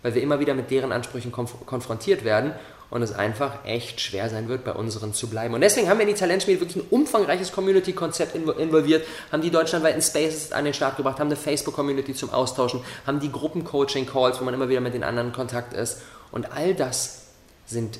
weil 0.06 0.14
wir 0.14 0.22
immer 0.22 0.38
wieder 0.38 0.54
mit 0.54 0.70
deren 0.70 0.92
Ansprüchen 0.92 1.32
konf 1.32 1.54
konfrontiert 1.66 2.22
werden 2.22 2.52
und 2.90 3.02
es 3.02 3.12
einfach 3.12 3.64
echt 3.64 4.00
schwer 4.00 4.30
sein 4.30 4.48
wird, 4.48 4.64
bei 4.64 4.72
unseren 4.72 5.12
zu 5.12 5.28
bleiben. 5.28 5.54
Und 5.54 5.60
deswegen 5.60 5.88
haben 5.88 5.98
wir 5.98 6.06
in 6.06 6.14
die 6.14 6.18
Talentschmiede 6.18 6.60
wirklich 6.60 6.82
ein 6.82 6.88
umfangreiches 6.90 7.52
Community-Konzept 7.52 8.34
involviert, 8.34 9.06
haben 9.32 9.42
die 9.42 9.50
deutschlandweiten 9.50 10.00
Spaces 10.00 10.52
an 10.52 10.64
den 10.64 10.74
Start 10.74 10.96
gebracht, 10.96 11.18
haben 11.18 11.28
eine 11.28 11.36
Facebook-Community 11.36 12.14
zum 12.14 12.30
Austauschen, 12.30 12.80
haben 13.06 13.20
die 13.20 13.32
Gruppen-Coaching-Calls, 13.32 14.40
wo 14.40 14.44
man 14.44 14.54
immer 14.54 14.68
wieder 14.68 14.80
mit 14.80 14.94
den 14.94 15.02
anderen 15.02 15.28
in 15.28 15.34
Kontakt 15.34 15.72
ist. 15.72 16.02
Und 16.30 16.52
all 16.52 16.74
das 16.74 17.24
sind 17.66 17.98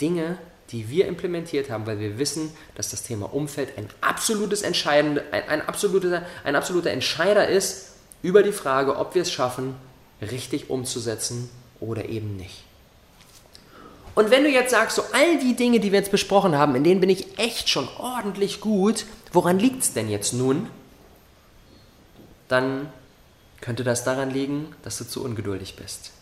Dinge, 0.00 0.38
die 0.70 0.88
wir 0.88 1.06
implementiert 1.06 1.70
haben, 1.70 1.86
weil 1.86 2.00
wir 2.00 2.18
wissen, 2.18 2.52
dass 2.74 2.90
das 2.90 3.02
Thema 3.02 3.32
Umfeld 3.32 3.76
ein 3.76 3.88
absolutes 4.00 4.62
Entscheidende, 4.62 5.22
ein, 5.30 5.48
ein, 5.48 5.68
absoluter, 5.68 6.22
ein 6.44 6.56
absoluter 6.56 6.90
Entscheider 6.90 7.48
ist 7.48 7.92
über 8.22 8.42
die 8.42 8.52
Frage, 8.52 8.96
ob 8.96 9.14
wir 9.14 9.22
es 9.22 9.30
schaffen, 9.30 9.76
richtig 10.20 10.70
umzusetzen 10.70 11.50
oder 11.80 12.08
eben 12.08 12.36
nicht. 12.36 12.65
Und 14.16 14.30
wenn 14.30 14.44
du 14.44 14.50
jetzt 14.50 14.70
sagst, 14.70 14.96
so 14.96 15.04
all 15.12 15.38
die 15.38 15.54
Dinge, 15.54 15.78
die 15.78 15.92
wir 15.92 15.98
jetzt 15.98 16.10
besprochen 16.10 16.56
haben, 16.56 16.74
in 16.74 16.82
denen 16.82 17.00
bin 17.02 17.10
ich 17.10 17.38
echt 17.38 17.68
schon 17.68 17.86
ordentlich 17.98 18.62
gut, 18.62 19.04
woran 19.30 19.58
liegt 19.58 19.82
es 19.82 19.92
denn 19.92 20.08
jetzt 20.08 20.32
nun? 20.32 20.70
Dann 22.48 22.90
könnte 23.60 23.84
das 23.84 24.04
daran 24.04 24.30
liegen, 24.30 24.74
dass 24.82 24.96
du 24.96 25.04
zu 25.04 25.22
ungeduldig 25.22 25.76
bist. 25.76 26.12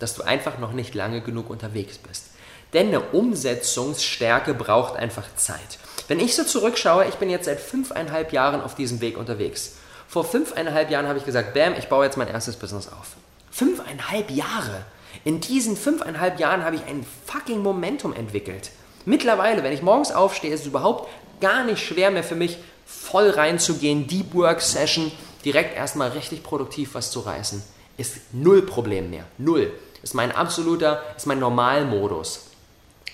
Dass 0.00 0.14
du 0.14 0.22
einfach 0.22 0.58
noch 0.58 0.72
nicht 0.72 0.94
lange 0.94 1.22
genug 1.22 1.48
unterwegs 1.48 1.96
bist. 1.96 2.26
Denn 2.74 2.88
eine 2.88 3.00
Umsetzungsstärke 3.00 4.52
braucht 4.52 4.96
einfach 4.96 5.34
Zeit. 5.36 5.78
Wenn 6.08 6.20
ich 6.20 6.36
so 6.36 6.44
zurückschaue, 6.44 7.06
ich 7.06 7.14
bin 7.14 7.30
jetzt 7.30 7.46
seit 7.46 7.58
fünfeinhalb 7.58 8.34
Jahren 8.34 8.60
auf 8.60 8.74
diesem 8.74 9.00
Weg 9.00 9.16
unterwegs. 9.16 9.76
Vor 10.08 10.24
fünfeinhalb 10.24 10.90
Jahren 10.90 11.08
habe 11.08 11.18
ich 11.18 11.24
gesagt, 11.24 11.54
bam, 11.54 11.72
ich 11.78 11.88
baue 11.88 12.04
jetzt 12.04 12.18
mein 12.18 12.28
erstes 12.28 12.56
Business 12.56 12.88
auf. 12.88 13.16
Fünfeinhalb 13.50 14.30
Jahre. 14.30 14.84
In 15.24 15.40
diesen 15.40 15.76
fünfeinhalb 15.76 16.38
Jahren 16.38 16.64
habe 16.64 16.76
ich 16.76 16.84
ein 16.84 17.04
fucking 17.26 17.62
Momentum 17.62 18.12
entwickelt. 18.12 18.70
Mittlerweile, 19.04 19.62
wenn 19.62 19.72
ich 19.72 19.82
morgens 19.82 20.12
aufstehe, 20.12 20.52
ist 20.52 20.60
es 20.60 20.66
überhaupt 20.66 21.08
gar 21.40 21.64
nicht 21.64 21.84
schwer 21.84 22.10
mehr 22.10 22.24
für 22.24 22.34
mich, 22.34 22.58
voll 22.86 23.30
reinzugehen, 23.30 24.06
Deep 24.06 24.34
Work 24.34 24.60
Session, 24.60 25.12
direkt 25.44 25.76
erstmal 25.76 26.10
richtig 26.10 26.42
produktiv 26.42 26.94
was 26.94 27.10
zu 27.10 27.20
reißen. 27.20 27.62
Ist 27.96 28.18
null 28.32 28.62
Problem 28.62 29.10
mehr. 29.10 29.24
Null. 29.38 29.72
Ist 30.02 30.14
mein 30.14 30.32
absoluter, 30.32 31.02
ist 31.16 31.26
mein 31.26 31.38
Normalmodus. 31.38 32.45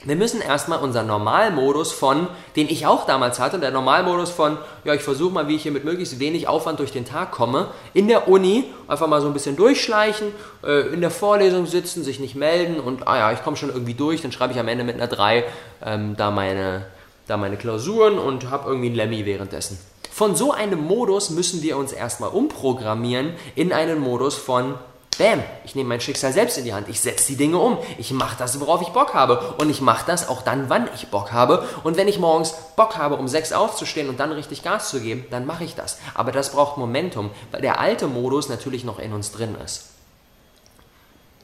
Wir 0.05 0.17
müssen 0.17 0.41
erstmal 0.41 0.81
unseren 0.81 1.07
Normalmodus 1.07 1.93
von, 1.93 2.27
den 2.57 2.69
ich 2.69 2.87
auch 2.87 3.07
damals 3.07 3.39
hatte, 3.39 3.61
der 3.61 3.71
Normalmodus 3.71 4.31
von, 4.31 4.59
ja, 4.85 4.95
ich 4.95 5.03
versuche 5.03 5.33
mal, 5.33 5.47
wie 5.47 5.55
ich 5.55 5.63
hier 5.63 5.71
mit 5.71 5.85
möglichst 5.85 6.19
wenig 6.19 6.49
Aufwand 6.49 6.81
durch 6.81 6.91
den 6.91 7.05
Tag 7.05 7.31
komme, 7.31 7.69
in 7.95 8.09
der 8.09 8.27
Uni 8.27 8.65
einfach 8.89 9.07
mal 9.07 9.21
so 9.21 9.29
ein 9.29 9.33
bisschen 9.33 9.55
durchschleichen, 9.55 10.29
äh, 10.65 10.93
in 10.93 11.01
der 11.01 11.13
Vorlesung 11.13 11.67
sitzen, 11.67 12.03
sich 12.03 12.19
nicht 12.19 12.35
melden 12.35 12.81
und, 12.81 13.07
ah 13.07 13.17
ja, 13.17 13.33
ich 13.33 13.45
komme 13.45 13.57
schon 13.57 13.71
irgendwie 13.71 13.95
durch, 13.95 14.23
dann 14.23 14.33
schreibe 14.33 14.53
ich 14.53 14.59
am 14.59 14.67
Ende 14.67 14.83
mit 14.83 14.97
einer 14.97 15.07
3 15.07 15.45
ähm, 15.85 16.17
da, 16.17 16.33
meine, 16.33 16.87
da 17.29 17.37
meine 17.37 17.57
Klausuren 17.57 18.19
und 18.19 18.51
habe 18.51 18.69
irgendwie 18.69 18.91
ein 18.91 18.97
Lemmy 18.97 19.25
währenddessen. 19.25 19.79
Von 20.11 20.35
so 20.35 20.53
einem 20.53 20.85
Modus 20.85 21.31
müssen 21.31 21.63
wir 21.63 21.77
uns 21.77 21.93
erstmal 21.93 22.31
umprogrammieren 22.31 23.35
in 23.55 23.73
einen 23.73 24.01
Modus 24.01 24.35
von, 24.35 24.75
Bam, 25.23 25.45
ich 25.65 25.77
nehme 25.77 25.89
mein 25.89 26.01
Schicksal 26.01 26.33
selbst 26.33 26.59
in 26.59 26.65
die 26.65 26.75
Hand. 26.75 26.89
Ich 26.89 27.01
setze 27.01 27.29
die 27.29 27.37
Dinge 27.37 27.57
um. 27.57 27.79
Ich 27.97 28.11
mache 28.11 28.37
das, 28.37 28.59
worauf 28.59 28.83
ich 28.83 28.89
Bock 28.89 29.15
habe. 29.15 29.55
Und 29.57 29.71
ich 29.71 29.81
mache 29.81 30.05
das 30.05 30.29
auch 30.29 30.43
dann, 30.43 30.69
wann 30.69 30.89
ich 30.97 31.13
Bock 31.13 31.31
habe. 31.31 31.65
Und 31.85 31.97
wenn 31.97 32.09
ich 32.09 32.19
morgens 32.19 32.55
Bock 32.75 32.97
habe, 32.97 33.15
um 33.15 33.29
sechs 33.29 33.53
aufzustehen 33.53 34.09
und 34.09 34.19
dann 34.19 34.33
richtig 34.33 34.65
Gas 34.65 34.89
zu 34.89 35.01
geben, 35.01 35.25
dann 35.31 35.47
mache 35.47 35.63
ich 35.63 35.77
das. 35.77 36.01
Aber 36.15 36.33
das 36.33 36.51
braucht 36.51 36.77
Momentum, 36.77 37.31
weil 37.53 37.61
der 37.61 37.79
alte 37.79 38.09
Modus 38.09 38.49
natürlich 38.49 38.83
noch 38.83 38.99
in 38.99 39.13
uns 39.13 39.31
drin 39.31 39.55
ist. 39.65 39.91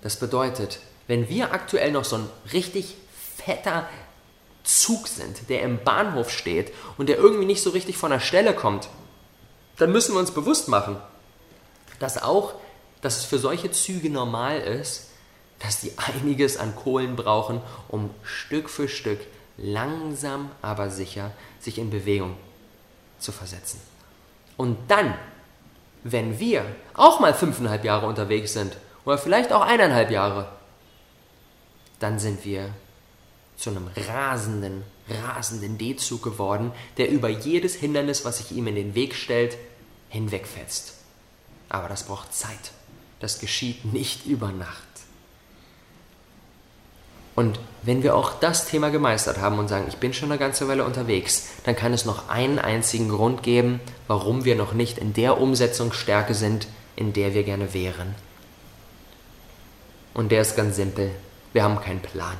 Das 0.02 0.16
bedeutet, 0.16 0.80
wenn 1.06 1.28
wir 1.28 1.52
aktuell 1.52 1.92
noch 1.92 2.04
so 2.04 2.16
ein 2.16 2.28
richtig 2.52 2.96
fetter 3.36 3.88
Zug 4.64 5.06
sind, 5.06 5.48
der 5.50 5.62
im 5.62 5.78
Bahnhof 5.84 6.32
steht 6.32 6.72
und 6.96 7.08
der 7.08 7.18
irgendwie 7.18 7.46
nicht 7.46 7.62
so 7.62 7.70
richtig 7.70 7.96
von 7.96 8.10
der 8.10 8.18
Stelle 8.18 8.54
kommt, 8.54 8.88
dann 9.76 9.92
müssen 9.92 10.14
wir 10.16 10.18
uns 10.18 10.32
bewusst 10.32 10.66
machen, 10.66 10.96
dass 12.00 12.20
auch 12.20 12.54
dass 13.00 13.18
es 13.18 13.24
für 13.24 13.38
solche 13.38 13.70
Züge 13.70 14.10
normal 14.10 14.60
ist, 14.60 15.08
dass 15.58 15.80
die 15.80 15.92
einiges 15.96 16.56
an 16.56 16.74
Kohlen 16.76 17.16
brauchen, 17.16 17.60
um 17.88 18.10
Stück 18.22 18.68
für 18.70 18.88
Stück 18.88 19.20
langsam 19.56 20.50
aber 20.62 20.90
sicher 20.90 21.32
sich 21.60 21.78
in 21.78 21.90
Bewegung 21.90 22.36
zu 23.18 23.32
versetzen. 23.32 23.80
Und 24.56 24.78
dann, 24.88 25.14
wenn 26.04 26.38
wir 26.38 26.64
auch 26.94 27.20
mal 27.20 27.34
fünfeinhalb 27.34 27.84
Jahre 27.84 28.06
unterwegs 28.06 28.52
sind 28.52 28.76
oder 29.04 29.18
vielleicht 29.18 29.52
auch 29.52 29.62
eineinhalb 29.62 30.10
Jahre, 30.10 30.48
dann 31.98 32.18
sind 32.18 32.44
wir 32.44 32.70
zu 33.56 33.70
einem 33.70 33.90
rasenden, 33.96 34.84
rasenden 35.08 35.78
D-Zug 35.78 36.22
geworden, 36.22 36.72
der 36.96 37.10
über 37.10 37.28
jedes 37.28 37.74
Hindernis, 37.74 38.24
was 38.24 38.38
sich 38.38 38.52
ihm 38.52 38.68
in 38.68 38.76
den 38.76 38.94
Weg 38.94 39.16
stellt, 39.16 39.56
hinwegfetzt. 40.08 40.94
Aber 41.68 41.88
das 41.88 42.04
braucht 42.04 42.32
Zeit. 42.32 42.70
Das 43.20 43.40
geschieht 43.40 43.84
nicht 43.92 44.26
über 44.26 44.52
Nacht. 44.52 44.82
Und 47.34 47.60
wenn 47.82 48.02
wir 48.02 48.16
auch 48.16 48.32
das 48.40 48.66
Thema 48.66 48.90
gemeistert 48.90 49.38
haben 49.38 49.60
und 49.60 49.68
sagen, 49.68 49.86
ich 49.88 49.98
bin 49.98 50.12
schon 50.12 50.30
eine 50.30 50.40
ganze 50.40 50.66
Weile 50.66 50.84
unterwegs, 50.84 51.46
dann 51.64 51.76
kann 51.76 51.92
es 51.92 52.04
noch 52.04 52.28
einen 52.28 52.58
einzigen 52.58 53.08
Grund 53.08 53.44
geben, 53.44 53.80
warum 54.08 54.44
wir 54.44 54.56
noch 54.56 54.72
nicht 54.72 54.98
in 54.98 55.12
der 55.12 55.40
Umsetzungsstärke 55.40 56.34
sind, 56.34 56.66
in 56.96 57.12
der 57.12 57.34
wir 57.34 57.44
gerne 57.44 57.72
wären. 57.74 58.16
Und 60.14 60.32
der 60.32 60.40
ist 60.42 60.56
ganz 60.56 60.74
simpel. 60.74 61.12
Wir 61.52 61.62
haben 61.62 61.80
keinen 61.80 62.02
Plan. 62.02 62.36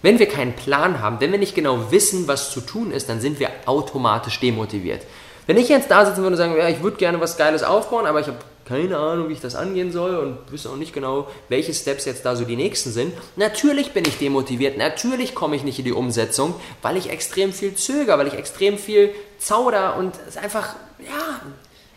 Wenn 0.00 0.20
wir 0.20 0.28
keinen 0.28 0.52
Plan 0.52 1.00
haben, 1.00 1.18
wenn 1.20 1.32
wir 1.32 1.38
nicht 1.40 1.56
genau 1.56 1.90
wissen, 1.90 2.28
was 2.28 2.52
zu 2.52 2.60
tun 2.60 2.92
ist, 2.92 3.08
dann 3.08 3.20
sind 3.20 3.40
wir 3.40 3.50
automatisch 3.66 4.38
demotiviert. 4.38 5.02
Wenn 5.46 5.56
ich 5.56 5.68
jetzt 5.68 5.90
da 5.90 6.06
sitzen 6.06 6.18
würde 6.18 6.34
und 6.34 6.36
sagen, 6.36 6.56
ja, 6.56 6.68
ich 6.68 6.82
würde 6.82 6.98
gerne 6.98 7.20
was 7.20 7.36
Geiles 7.36 7.64
aufbauen, 7.64 8.06
aber 8.06 8.20
ich 8.20 8.28
habe 8.28 8.38
keine 8.64 8.96
Ahnung, 8.96 9.28
wie 9.28 9.34
ich 9.34 9.40
das 9.40 9.54
angehen 9.54 9.92
soll 9.92 10.16
und 10.16 10.50
wüsste 10.50 10.70
auch 10.70 10.76
nicht 10.76 10.92
genau, 10.92 11.28
welche 11.48 11.74
Steps 11.74 12.06
jetzt 12.06 12.24
da 12.24 12.34
so 12.34 12.44
die 12.44 12.56
nächsten 12.56 12.92
sind. 12.92 13.12
Natürlich 13.36 13.92
bin 13.92 14.04
ich 14.06 14.18
demotiviert, 14.18 14.78
natürlich 14.78 15.34
komme 15.34 15.56
ich 15.56 15.64
nicht 15.64 15.78
in 15.78 15.84
die 15.84 15.92
Umsetzung, 15.92 16.54
weil 16.80 16.96
ich 16.96 17.10
extrem 17.10 17.52
viel 17.52 17.74
zöger, 17.74 18.18
weil 18.18 18.26
ich 18.26 18.34
extrem 18.34 18.78
viel 18.78 19.14
zauder 19.38 19.96
und 19.96 20.14
es 20.26 20.36
einfach, 20.36 20.76
ja, 20.98 21.40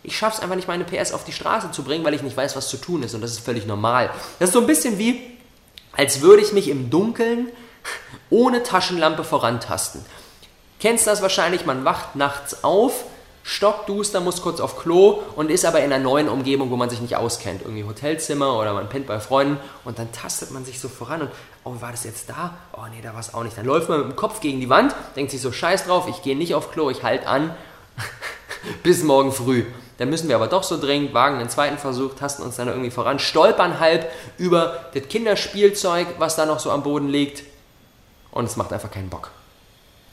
ich 0.02 0.16
schaffe 0.16 0.36
es 0.36 0.42
einfach 0.42 0.56
nicht, 0.56 0.68
meine 0.68 0.84
PS 0.84 1.12
auf 1.12 1.24
die 1.24 1.32
Straße 1.32 1.70
zu 1.70 1.82
bringen, 1.82 2.04
weil 2.04 2.14
ich 2.14 2.22
nicht 2.22 2.36
weiß, 2.36 2.54
was 2.54 2.68
zu 2.68 2.76
tun 2.76 3.02
ist 3.02 3.14
und 3.14 3.22
das 3.22 3.32
ist 3.32 3.40
völlig 3.40 3.66
normal. 3.66 4.10
Das 4.38 4.50
ist 4.50 4.54
so 4.54 4.60
ein 4.60 4.66
bisschen 4.66 4.98
wie, 4.98 5.22
als 5.92 6.20
würde 6.20 6.42
ich 6.42 6.52
mich 6.52 6.68
im 6.68 6.90
Dunkeln 6.90 7.48
ohne 8.30 8.62
Taschenlampe 8.62 9.24
vorantasten. 9.24 10.04
Kennst 10.80 11.06
das 11.06 11.22
wahrscheinlich, 11.22 11.66
man 11.66 11.84
wacht 11.84 12.14
nachts 12.14 12.62
auf, 12.62 13.04
stockduster, 13.48 14.20
muss 14.20 14.42
kurz 14.42 14.60
auf 14.60 14.78
Klo 14.78 15.22
und 15.34 15.50
ist 15.50 15.64
aber 15.64 15.78
in 15.78 15.90
einer 15.90 16.04
neuen 16.04 16.28
Umgebung, 16.28 16.70
wo 16.70 16.76
man 16.76 16.90
sich 16.90 17.00
nicht 17.00 17.16
auskennt. 17.16 17.62
Irgendwie 17.62 17.84
Hotelzimmer 17.84 18.58
oder 18.58 18.74
man 18.74 18.90
pennt 18.90 19.06
bei 19.06 19.20
Freunden 19.20 19.58
und 19.86 19.98
dann 19.98 20.12
tastet 20.12 20.50
man 20.50 20.66
sich 20.66 20.78
so 20.80 20.88
voran 20.90 21.22
und, 21.22 21.30
oh, 21.64 21.72
war 21.80 21.90
das 21.90 22.04
jetzt 22.04 22.28
da? 22.28 22.58
Oh 22.74 22.82
nee, 22.90 23.00
da 23.02 23.14
war 23.14 23.20
es 23.20 23.32
auch 23.32 23.42
nicht. 23.44 23.56
Dann 23.56 23.64
läuft 23.64 23.88
man 23.88 24.00
mit 24.00 24.10
dem 24.10 24.16
Kopf 24.16 24.40
gegen 24.40 24.60
die 24.60 24.68
Wand, 24.68 24.94
denkt 25.16 25.30
sich 25.30 25.40
so, 25.40 25.50
scheiß 25.50 25.86
drauf, 25.86 26.06
ich 26.10 26.20
gehe 26.20 26.36
nicht 26.36 26.54
auf 26.54 26.70
Klo, 26.72 26.90
ich 26.90 27.02
halte 27.02 27.26
an 27.26 27.54
bis 28.82 29.02
morgen 29.02 29.32
früh. 29.32 29.64
Dann 29.96 30.10
müssen 30.10 30.28
wir 30.28 30.36
aber 30.36 30.48
doch 30.48 30.62
so 30.62 30.78
dringend, 30.78 31.14
wagen 31.14 31.38
einen 31.38 31.48
zweiten 31.48 31.78
Versuch, 31.78 32.16
tasten 32.16 32.42
uns 32.42 32.56
dann 32.56 32.68
irgendwie 32.68 32.90
voran, 32.90 33.18
stolpern 33.18 33.80
halb 33.80 34.12
über 34.36 34.90
das 34.92 35.08
Kinderspielzeug, 35.08 36.06
was 36.18 36.36
da 36.36 36.44
noch 36.44 36.58
so 36.58 36.70
am 36.70 36.82
Boden 36.82 37.08
liegt 37.08 37.44
und 38.30 38.44
es 38.44 38.56
macht 38.56 38.74
einfach 38.74 38.90
keinen 38.90 39.08
Bock. 39.08 39.30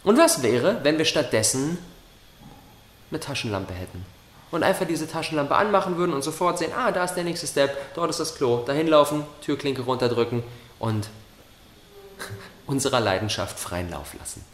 Und 0.05 0.17
was 0.17 0.41
wäre, 0.41 0.79
wenn 0.83 0.97
wir 0.97 1.05
stattdessen 1.05 1.77
eine 3.15 3.19
Taschenlampe 3.21 3.73
hätten? 3.73 4.05
Und 4.51 4.63
einfach 4.63 4.85
diese 4.85 5.07
Taschenlampe 5.07 5.55
anmachen 5.55 5.97
würden 5.97 6.13
und 6.13 6.23
sofort 6.23 6.59
sehen, 6.59 6.71
ah, 6.77 6.91
da 6.91 7.03
ist 7.03 7.15
der 7.15 7.23
nächste 7.23 7.47
Step, 7.47 7.95
dort 7.95 8.09
ist 8.09 8.19
das 8.19 8.35
Klo, 8.35 8.63
dahin 8.65 8.87
laufen, 8.87 9.23
Türklinke 9.41 9.81
runterdrücken 9.81 10.43
und 10.79 11.09
unserer 12.67 12.99
Leidenschaft 12.99 13.59
freien 13.59 13.89
Lauf 13.89 14.13
lassen. 14.19 14.45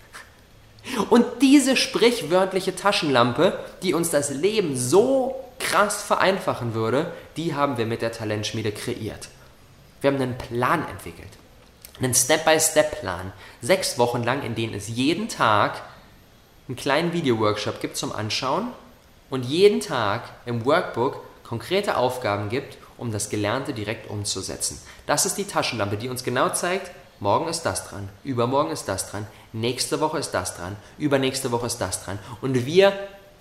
Und 1.10 1.26
diese 1.42 1.78
sprichwörtliche 1.78 2.76
Taschenlampe, 2.76 3.60
die 3.84 3.94
uns 3.94 4.10
das 4.10 4.32
Leben 4.32 4.76
so 4.76 5.36
krass 5.60 6.02
vereinfachen 6.02 6.74
würde, 6.74 7.14
die 7.38 7.54
haben 7.54 7.78
wir 7.78 7.86
mit 7.86 8.02
der 8.02 8.12
Talentschmiede 8.12 8.72
kreiert. 8.72 9.30
Wir 10.02 10.10
haben 10.10 10.20
einen 10.20 10.38
Plan 10.38 10.88
entwickelt. 10.88 11.30
Einen 12.00 12.16
Step-by-Step-Plan. 12.16 13.32
Sechs 13.62 14.00
Wochen 14.00 14.24
lang, 14.24 14.42
in 14.42 14.56
denen 14.56 14.74
es 14.74 14.88
jeden 14.88 15.30
Tag 15.30 15.84
einen 16.72 16.78
kleinen 16.78 17.12
Video-Workshop 17.12 17.82
gibt 17.82 17.98
zum 17.98 18.14
Anschauen 18.14 18.70
und 19.30 19.44
jeden 19.44 19.82
Tag 19.82 20.30
im 20.46 20.66
Workbook 20.66 21.20
konkrete 21.44 21.98
Aufgaben 21.98 22.48
gibt, 22.48 22.78
um 22.98 23.12
das 23.12 23.30
Gelernte 23.30 23.74
direkt 23.74 24.10
umzusetzen. 24.10 24.80
Das 25.06 25.26
ist 25.26 25.38
die 25.38 25.44
Taschenlampe, 25.44 25.98
die 25.98 26.08
uns 26.08 26.24
genau 26.24 26.48
zeigt, 26.48 26.92
morgen 27.20 27.50
ist 27.50 27.64
das 27.64 27.90
dran, 27.90 28.08
übermorgen 28.24 28.72
ist 28.72 28.88
das 28.88 29.12
dran, 29.12 29.28
nächste 29.52 30.00
Woche 30.00 30.18
ist 30.18 30.32
das 30.32 30.56
dran, 30.56 30.78
übernächste 30.98 31.52
Woche 31.52 31.66
ist 31.66 31.80
das 31.80 32.06
dran. 32.06 32.20
Und 32.40 32.66
wir 32.66 32.94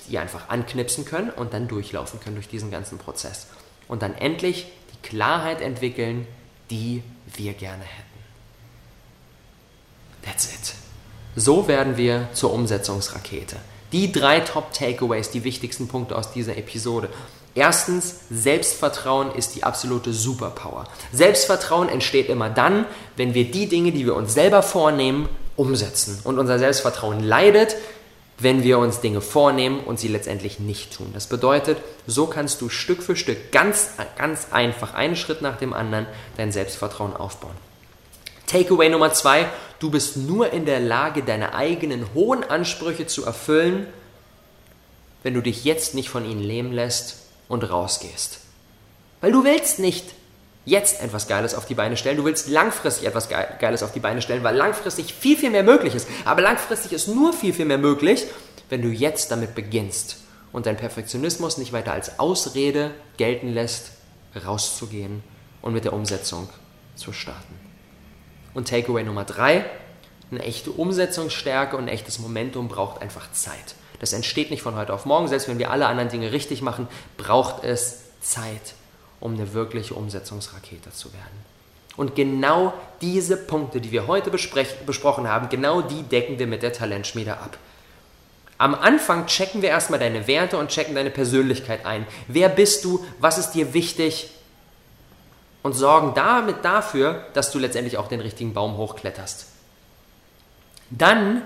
die 0.09 0.19
einfach 0.19 0.49
anknipsen 0.49 1.05
können 1.05 1.31
und 1.31 1.55
dann 1.55 1.69
durchlaufen 1.69 2.19
können 2.19 2.35
durch 2.35 2.49
diesen 2.49 2.73
ganzen 2.73 2.99
Prozess. 2.99 3.47
Und 3.87 4.03
dann 4.03 4.15
endlich 4.15 4.67
die 4.93 5.09
Klarheit 5.09 5.61
entwickeln, 5.61 6.27
die 6.69 7.05
wir 7.37 7.53
gerne 7.53 7.85
hätten. 7.85 8.11
That's 10.23 10.53
it. 10.53 10.60
So 11.37 11.69
werden 11.69 11.97
wir 11.97 12.29
zur 12.33 12.53
Umsetzungsrakete. 12.53 13.57
Die 13.93 14.13
drei 14.13 14.41
Top-Takeaways, 14.41 15.31
die 15.31 15.45
wichtigsten 15.45 15.89
Punkte 15.89 16.17
aus 16.17 16.33
dieser 16.33 16.57
Episode. 16.57 17.09
Erstens, 17.55 18.21
Selbstvertrauen 18.31 19.35
ist 19.35 19.57
die 19.57 19.65
absolute 19.65 20.13
Superpower. 20.13 20.85
Selbstvertrauen 21.13 21.89
entsteht 21.89 22.29
immer 22.29 22.51
dann, 22.51 22.87
wenn 23.17 23.35
wir 23.35 23.51
die 23.51 23.69
Dinge, 23.69 23.91
die 23.91 24.07
wir 24.07 24.15
uns 24.15 24.35
selber 24.35 24.63
vornehmen, 24.63 25.29
umsetzen. 25.57 26.21
Und 26.25 26.39
unser 26.39 26.59
Selbstvertrauen 26.59 27.21
leidet, 27.21 27.77
wenn 28.39 28.63
wir 28.63 28.79
uns 28.79 29.01
Dinge 29.01 29.21
vornehmen 29.21 29.81
und 29.81 30.01
sie 30.01 30.09
letztendlich 30.09 30.61
nicht 30.61 30.97
tun. 30.97 31.11
Das 31.13 31.27
bedeutet, 31.27 31.79
so 32.07 32.27
kannst 32.27 32.61
du 32.61 32.69
Stück 32.69 33.03
für 33.03 33.17
Stück 33.17 33.53
ganz, 33.53 33.91
ganz 34.17 34.49
einfach, 34.53 34.95
einen 34.95 35.17
Schritt 35.17 35.43
nach 35.43 35.59
dem 35.59 35.75
anderen, 35.75 36.07
dein 36.37 36.53
Selbstvertrauen 36.53 37.15
aufbauen. 37.15 37.55
Takeaway 38.47 38.89
Nummer 38.89 39.13
zwei, 39.13 39.47
du 39.81 39.91
bist 39.91 40.17
nur 40.17 40.53
in 40.53 40.67
der 40.67 40.79
Lage, 40.79 41.23
deine 41.23 41.55
eigenen 41.55 42.15
hohen 42.15 42.45
Ansprüche 42.45 43.07
zu 43.07 43.25
erfüllen, 43.25 43.87
wenn 45.23 45.35
du 45.35 45.41
dich 45.41 45.65
jetzt 45.65 45.95
nicht 45.95 46.09
von 46.09 46.25
ihnen 46.25 46.41
lähmen 46.41 46.73
lässt 46.73 47.17
und 47.49 47.69
rausgehst. 47.69 48.39
Weil 49.21 49.33
du 49.33 49.45
willst 49.45 49.81
nicht 49.81 50.07
jetzt 50.65 51.03
etwas 51.03 51.27
Geiles 51.27 51.55
auf 51.55 51.67
die 51.67 51.75
Beine 51.75 51.97
stellen, 51.97 52.19
du 52.19 52.25
willst 52.25 52.49
langfristig 52.49 53.07
etwas 53.07 53.29
Geiles 53.29 53.83
auf 53.83 53.93
die 53.93 54.01
Beine 54.01 54.23
stellen, 54.23 54.45
weil 54.45 54.57
langfristig 54.57 55.13
viel, 55.13 55.37
viel 55.37 55.51
mehr 55.51 55.63
möglich 55.63 55.95
ist. 55.95 56.07
Aber 56.25 56.43
langfristig 56.43 56.93
ist 56.93 57.09
nur 57.09 57.33
viel, 57.33 57.53
viel 57.53 57.65
mehr 57.65 57.79
möglich, 57.79 58.27
wenn 58.69 58.83
du 58.83 58.89
jetzt 58.89 59.31
damit 59.31 59.55
beginnst 59.55 60.19
und 60.53 60.67
deinen 60.67 60.77
Perfektionismus 60.77 61.59
nicht 61.59 61.73
weiter 61.73 61.93
als 61.93 62.19
Ausrede 62.19 62.93
gelten 63.17 63.49
lässt, 63.49 63.93
rauszugehen 64.47 65.23
und 65.61 65.73
mit 65.73 65.85
der 65.85 65.93
Umsetzung 65.93 66.49
zu 66.95 67.13
starten. 67.13 67.70
Und 68.55 68.69
Takeaway 68.69 69.05
Nummer 69.05 69.25
drei, 69.25 69.65
eine 70.31 70.43
echte 70.43 70.71
Umsetzungsstärke 70.71 71.77
und 71.77 71.85
ein 71.85 71.89
echtes 71.89 72.19
Momentum 72.19 72.69
braucht 72.69 73.03
einfach 73.03 73.31
Zeit. 73.33 73.75
Das 74.01 74.13
entsteht 74.13 74.51
nicht 74.51 74.63
von 74.63 74.77
heute 74.77 74.95
auf 74.95 75.05
morgen. 75.05 75.29
Selbst 75.29 75.49
wenn 75.49 75.59
wir 75.59 75.71
alle 75.71 75.87
anderen 75.87 76.09
Dinge 76.09 76.33
richtig 76.33 76.63
machen, 76.63 76.89
braucht 77.17 77.65
es 77.65 78.01
Zeit, 78.21 78.75
um 79.21 79.35
eine 79.35 79.53
wirkliche 79.53 79.95
Umsetzungsrakete 79.95 80.91
zu 80.91 81.13
werden. 81.13 81.51
Und 81.97 82.15
genau 82.15 82.73
diese 83.03 83.37
Punkte, 83.37 83.81
die 83.81 83.93
wir 83.93 84.07
heute 84.07 84.31
besprochen 84.31 85.29
haben, 85.29 85.49
genau 85.49 85.83
die 85.83 86.03
decken 86.03 86.39
wir 86.39 86.47
mit 86.47 86.63
der 86.63 86.73
Talentschmiede 86.73 87.35
ab. 87.35 87.59
Am 88.57 88.75
Anfang 88.75 89.27
checken 89.27 89.63
wir 89.63 89.71
erstmal 89.71 90.01
deine 90.01 90.27
Werte 90.27 90.59
und 90.59 90.69
checken 90.69 90.95
deine 90.95 91.11
Persönlichkeit 91.11 91.85
ein. 91.85 92.07
Wer 92.29 92.49
bist 92.49 92.85
du? 92.85 93.05
Was 93.19 93.39
ist 93.39 93.53
dir 93.53 93.75
wichtig? 93.75 94.31
Und 95.63 95.75
sorgen 95.75 96.13
damit 96.15 96.65
dafür, 96.65 97.25
dass 97.35 97.51
du 97.51 97.59
letztendlich 97.59 97.99
auch 97.99 98.09
den 98.09 98.21
richtigen 98.21 98.55
Baum 98.55 98.77
hochkletterst. 98.77 99.47
Dann 100.91 101.43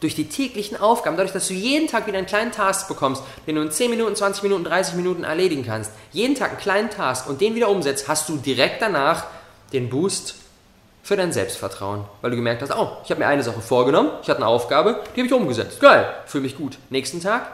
durch 0.00 0.14
die 0.14 0.28
täglichen 0.28 0.80
Aufgaben, 0.80 1.16
dadurch, 1.16 1.32
dass 1.32 1.48
du 1.48 1.54
jeden 1.54 1.88
Tag 1.88 2.06
wieder 2.06 2.18
einen 2.18 2.26
kleinen 2.26 2.52
Task 2.52 2.86
bekommst, 2.86 3.22
den 3.46 3.56
du 3.56 3.62
in 3.62 3.70
10 3.70 3.90
Minuten, 3.90 4.14
20 4.14 4.44
Minuten, 4.44 4.64
30 4.64 4.94
Minuten 4.94 5.24
erledigen 5.24 5.64
kannst, 5.64 5.90
jeden 6.12 6.36
Tag 6.36 6.50
einen 6.50 6.60
kleinen 6.60 6.90
Task 6.90 7.28
und 7.28 7.40
den 7.40 7.54
wieder 7.54 7.68
umsetzt, 7.68 8.06
hast 8.06 8.28
du 8.28 8.36
direkt 8.36 8.80
danach 8.80 9.24
den 9.72 9.90
Boost 9.90 10.36
für 11.02 11.16
dein 11.16 11.32
Selbstvertrauen, 11.32 12.04
weil 12.20 12.30
du 12.30 12.36
gemerkt 12.36 12.62
hast, 12.62 12.70
oh, 12.70 12.98
ich 13.02 13.10
habe 13.10 13.20
mir 13.20 13.26
eine 13.26 13.42
Sache 13.42 13.60
vorgenommen, 13.60 14.10
ich 14.22 14.28
hatte 14.28 14.38
eine 14.38 14.46
Aufgabe, 14.46 15.02
die 15.16 15.20
habe 15.20 15.26
ich 15.26 15.32
umgesetzt. 15.32 15.80
Geil, 15.80 16.06
fühle 16.26 16.42
mich 16.42 16.56
gut. 16.56 16.78
Nächsten 16.90 17.20
Tag 17.20 17.50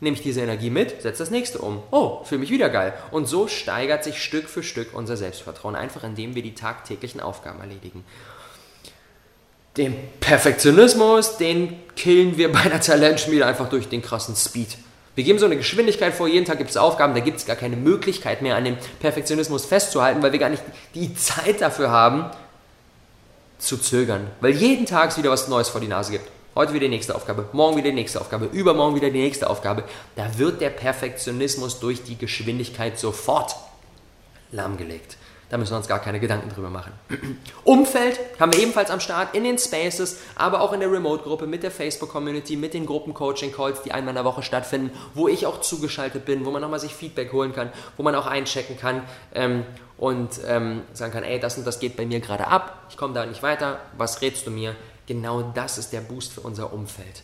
nehme 0.00 0.16
ich 0.16 0.22
diese 0.22 0.42
Energie 0.42 0.70
mit, 0.70 1.02
setze 1.02 1.22
das 1.22 1.30
nächste 1.30 1.58
um. 1.58 1.82
Oh, 1.90 2.22
fühle 2.24 2.40
mich 2.40 2.50
wieder 2.50 2.68
geil. 2.68 2.94
Und 3.10 3.26
so 3.26 3.48
steigert 3.48 4.04
sich 4.04 4.22
Stück 4.22 4.48
für 4.48 4.62
Stück 4.62 4.88
unser 4.92 5.16
Selbstvertrauen, 5.16 5.74
einfach 5.74 6.04
indem 6.04 6.34
wir 6.34 6.42
die 6.42 6.54
tagtäglichen 6.54 7.20
Aufgaben 7.20 7.60
erledigen. 7.60 8.04
Den 9.76 9.94
Perfektionismus, 10.20 11.36
den 11.36 11.76
killen 11.96 12.36
wir 12.36 12.50
bei 12.50 12.62
der 12.68 12.80
Talentschmiede 12.80 13.44
einfach 13.44 13.68
durch 13.68 13.88
den 13.88 14.02
krassen 14.02 14.34
Speed. 14.34 14.78
Wir 15.14 15.24
geben 15.24 15.38
so 15.38 15.46
eine 15.46 15.56
Geschwindigkeit 15.56 16.14
vor, 16.14 16.28
jeden 16.28 16.44
Tag 16.44 16.58
gibt 16.58 16.70
es 16.70 16.76
Aufgaben, 16.76 17.14
da 17.14 17.20
gibt 17.20 17.38
es 17.38 17.46
gar 17.46 17.56
keine 17.56 17.76
Möglichkeit 17.76 18.42
mehr 18.42 18.54
an 18.56 18.64
dem 18.64 18.76
Perfektionismus 19.00 19.64
festzuhalten, 19.64 20.22
weil 20.22 20.32
wir 20.32 20.38
gar 20.38 20.50
nicht 20.50 20.62
die 20.94 21.14
Zeit 21.14 21.62
dafür 21.62 21.90
haben, 21.90 22.30
zu 23.58 23.78
zögern. 23.78 24.26
Weil 24.40 24.52
jeden 24.52 24.84
Tag 24.84 25.10
es 25.10 25.18
wieder 25.18 25.30
was 25.30 25.48
Neues 25.48 25.70
vor 25.70 25.80
die 25.80 25.88
Nase 25.88 26.12
gibt. 26.12 26.30
Heute 26.56 26.72
wieder 26.72 26.86
die 26.86 26.88
nächste 26.88 27.14
Aufgabe, 27.14 27.50
morgen 27.52 27.76
wieder 27.76 27.90
die 27.90 27.94
nächste 27.96 28.18
Aufgabe, 28.18 28.46
übermorgen 28.46 28.96
wieder 28.96 29.10
die 29.10 29.20
nächste 29.20 29.50
Aufgabe. 29.50 29.84
Da 30.14 30.38
wird 30.38 30.62
der 30.62 30.70
Perfektionismus 30.70 31.80
durch 31.80 32.02
die 32.02 32.16
Geschwindigkeit 32.16 32.98
sofort 32.98 33.54
lahmgelegt. 34.52 35.18
Da 35.50 35.58
müssen 35.58 35.72
wir 35.72 35.76
uns 35.76 35.86
gar 35.86 35.98
keine 35.98 36.18
Gedanken 36.18 36.48
drüber 36.48 36.70
machen. 36.70 36.94
Umfeld 37.64 38.18
haben 38.40 38.54
wir 38.54 38.60
ebenfalls 38.60 38.90
am 38.90 39.00
Start 39.00 39.34
in 39.34 39.44
den 39.44 39.58
Spaces, 39.58 40.16
aber 40.34 40.62
auch 40.62 40.72
in 40.72 40.80
der 40.80 40.90
Remote-Gruppe 40.90 41.46
mit 41.46 41.62
der 41.62 41.70
Facebook-Community, 41.70 42.56
mit 42.56 42.72
den 42.72 42.86
Gruppen-Coaching-Calls, 42.86 43.82
die 43.82 43.92
einmal 43.92 44.12
in 44.12 44.16
der 44.16 44.24
Woche 44.24 44.42
stattfinden, 44.42 44.96
wo 45.12 45.28
ich 45.28 45.44
auch 45.44 45.60
zugeschaltet 45.60 46.24
bin, 46.24 46.46
wo 46.46 46.50
man 46.50 46.62
nochmal 46.62 46.80
sich 46.80 46.94
Feedback 46.94 47.34
holen 47.34 47.52
kann, 47.52 47.70
wo 47.98 48.02
man 48.02 48.14
auch 48.14 48.26
einchecken 48.26 48.78
kann 48.78 49.02
ähm, 49.34 49.66
und 49.98 50.40
ähm, 50.46 50.84
sagen 50.94 51.12
kann, 51.12 51.22
ey, 51.22 51.38
das 51.38 51.58
und 51.58 51.66
das 51.66 51.80
geht 51.80 51.98
bei 51.98 52.06
mir 52.06 52.20
gerade 52.20 52.46
ab, 52.46 52.86
ich 52.88 52.96
komme 52.96 53.12
da 53.12 53.26
nicht 53.26 53.42
weiter, 53.42 53.78
was 53.98 54.22
rätst 54.22 54.46
du 54.46 54.50
mir? 54.50 54.74
Genau 55.06 55.42
das 55.42 55.78
ist 55.78 55.92
der 55.92 56.00
Boost 56.00 56.32
für 56.32 56.40
unser 56.40 56.72
Umfeld. 56.72 57.22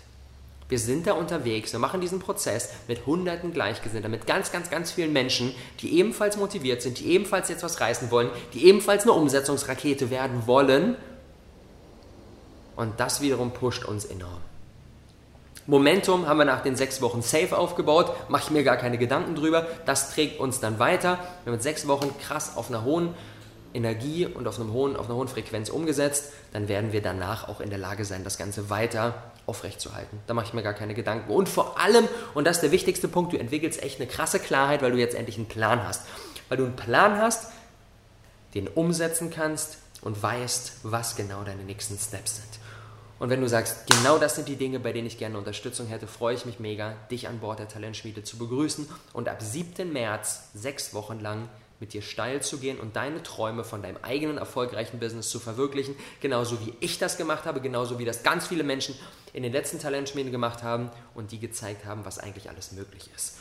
Wir 0.69 0.79
sind 0.79 1.07
da 1.07 1.13
unterwegs, 1.13 1.73
wir 1.73 1.81
machen 1.81 2.01
diesen 2.01 2.19
Prozess 2.19 2.71
mit 2.89 3.05
hunderten 3.05 3.53
Gleichgesinnten, 3.53 4.11
mit 4.11 4.27
ganz, 4.27 4.53
ganz, 4.53 4.71
ganz 4.71 4.91
vielen 4.91 5.13
Menschen, 5.13 5.55
die 5.81 5.99
ebenfalls 5.99 6.39
motiviert 6.39 6.81
sind, 6.81 6.99
die 6.99 7.09
ebenfalls 7.09 7.51
jetzt 7.51 7.63
was 7.63 7.81
reißen 7.81 8.11
wollen, 8.11 8.31
die 8.55 8.65
ebenfalls 8.67 9.03
eine 9.03 9.13
Umsetzungsrakete 9.13 10.09
werden 10.09 10.47
wollen. 10.47 10.97
Und 12.75 12.99
das 12.99 13.21
wiederum 13.21 13.51
pusht 13.51 13.85
uns 13.85 14.07
enorm. 14.07 14.41
Momentum 15.67 16.27
haben 16.27 16.39
wir 16.39 16.45
nach 16.45 16.63
den 16.63 16.75
sechs 16.75 17.03
Wochen 17.03 17.23
safe 17.23 17.57
aufgebaut, 17.57 18.11
mache 18.29 18.45
ich 18.45 18.51
mir 18.51 18.65
gar 18.65 18.77
keine 18.77 18.99
Gedanken 18.99 19.35
drüber. 19.35 19.67
Das 19.85 20.13
trägt 20.13 20.41
uns 20.41 20.59
dann 20.59 20.79
weiter. 20.79 21.19
Wir 21.45 21.51
haben 21.51 21.53
mit 21.53 21.63
sechs 21.63 21.87
Wochen 21.87 22.13
krass 22.19 22.57
auf 22.57 22.69
einer 22.69 22.83
hohen 22.83 23.15
Energie 23.75 24.27
und 24.27 24.47
auf, 24.47 24.59
einem 24.59 24.73
hohen, 24.73 24.97
auf 24.97 25.07
einer 25.07 25.17
hohen 25.17 25.29
Frequenz 25.29 25.69
umgesetzt, 25.69 26.33
dann 26.53 26.69
werden 26.69 26.93
wir 26.93 27.03
danach 27.03 27.49
auch 27.49 27.61
in 27.61 27.71
der 27.71 27.79
Lage 27.79 28.05
sein, 28.05 28.25
das 28.25 28.39
Ganze 28.39 28.71
weiter 28.71 29.33
aufrechtzuerhalten. 29.47 30.19
Da 30.27 30.35
mache 30.35 30.47
ich 30.47 30.55
mir 30.55 30.63
gar 30.63 30.75
keine 30.75 30.95
Gedanken. 30.95 31.33
Und 31.33 31.49
vor 31.49 31.79
allem, 31.79 32.09
und 32.35 32.47
das 32.47 32.59
ist 32.59 32.63
der 32.63 32.73
wichtigste 32.73 33.09
Punkt, 33.09 33.33
du 33.33 33.39
entwickelst 33.39 33.83
echt 33.83 34.01
eine 34.01 34.09
krasse 34.09 34.39
Klarheit, 34.39 34.83
weil 34.83 34.93
du 34.93 34.99
jetzt 34.99 35.15
endlich 35.15 35.37
einen 35.37 35.49
Plan 35.49 35.87
hast. 35.87 36.03
Weil 36.49 36.59
du 36.59 36.65
einen 36.65 36.77
Plan 36.77 37.19
hast, 37.19 37.49
den 38.55 38.69
umsetzen 38.69 39.31
kannst 39.31 39.79
und 40.03 40.23
weißt, 40.23 40.81
was 40.83 41.17
genau 41.17 41.43
deine 41.45 41.65
nächsten 41.65 41.99
Steps 41.99 42.37
sind. 42.37 42.63
Und 43.19 43.31
wenn 43.31 43.41
du 43.41 43.49
sagst, 43.49 43.87
genau 43.87 44.19
das 44.19 44.35
sind 44.35 44.49
die 44.49 44.57
Dinge, 44.57 44.81
bei 44.81 44.93
denen 44.93 45.07
ich 45.07 45.17
gerne 45.17 45.39
Unterstützung 45.39 45.87
hätte, 45.87 46.09
freue 46.09 46.35
ich 46.35 46.45
mich 46.45 46.59
mega, 46.59 46.97
dich 47.09 47.29
an 47.29 47.39
Bord 47.39 47.61
der 47.61 47.69
Talentschmiede 47.69 48.25
zu 48.25 48.37
begrüßen 48.37 48.89
und 49.13 49.29
ab 49.29 49.41
7. 49.41 49.93
März 49.93 50.49
sechs 50.55 50.93
Wochen 50.93 51.21
lang 51.21 51.49
mit 51.83 51.95
dir 51.95 52.01
steil 52.01 52.41
zu 52.41 52.59
gehen 52.59 52.79
und 52.79 52.95
deine 52.95 53.25
Träume 53.25 53.65
von 53.65 53.83
deinem 53.83 53.97
eigenen 54.03 54.39
erfolgreichen 54.39 55.01
Business 55.01 55.31
zu 55.31 55.41
verwirklichen, 55.41 55.97
genauso 56.21 56.65
wie 56.65 56.73
ich 56.79 57.01
das 57.01 57.17
gemacht 57.17 57.45
habe, 57.45 57.61
genauso 57.61 57.99
wie 57.99 58.05
das 58.05 58.23
ganz 58.23 58.47
viele 58.47 58.63
Menschen 58.63 58.95
in 59.33 59.43
den 59.43 59.51
letzten 59.51 59.81
Talentschmieden 59.81 60.31
gemacht 60.31 60.63
haben 60.63 60.91
und 61.17 61.33
die 61.33 61.41
gezeigt 61.41 61.85
haben, 61.85 62.05
was 62.05 62.21
eigentlich 62.21 62.49
alles 62.49 62.71
möglich 62.71 63.11
ist. 63.17 63.35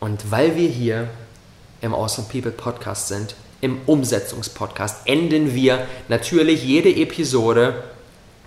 Und 0.00 0.30
weil 0.30 0.54
wir 0.54 0.68
hier 0.68 1.08
im 1.80 1.94
Awesome 1.94 2.28
People 2.30 2.50
Podcast 2.50 3.08
sind, 3.08 3.34
im 3.62 3.80
Umsetzungspodcast, 3.86 5.06
enden 5.06 5.54
wir 5.54 5.86
natürlich 6.08 6.62
jede 6.62 6.94
Episode 6.94 7.84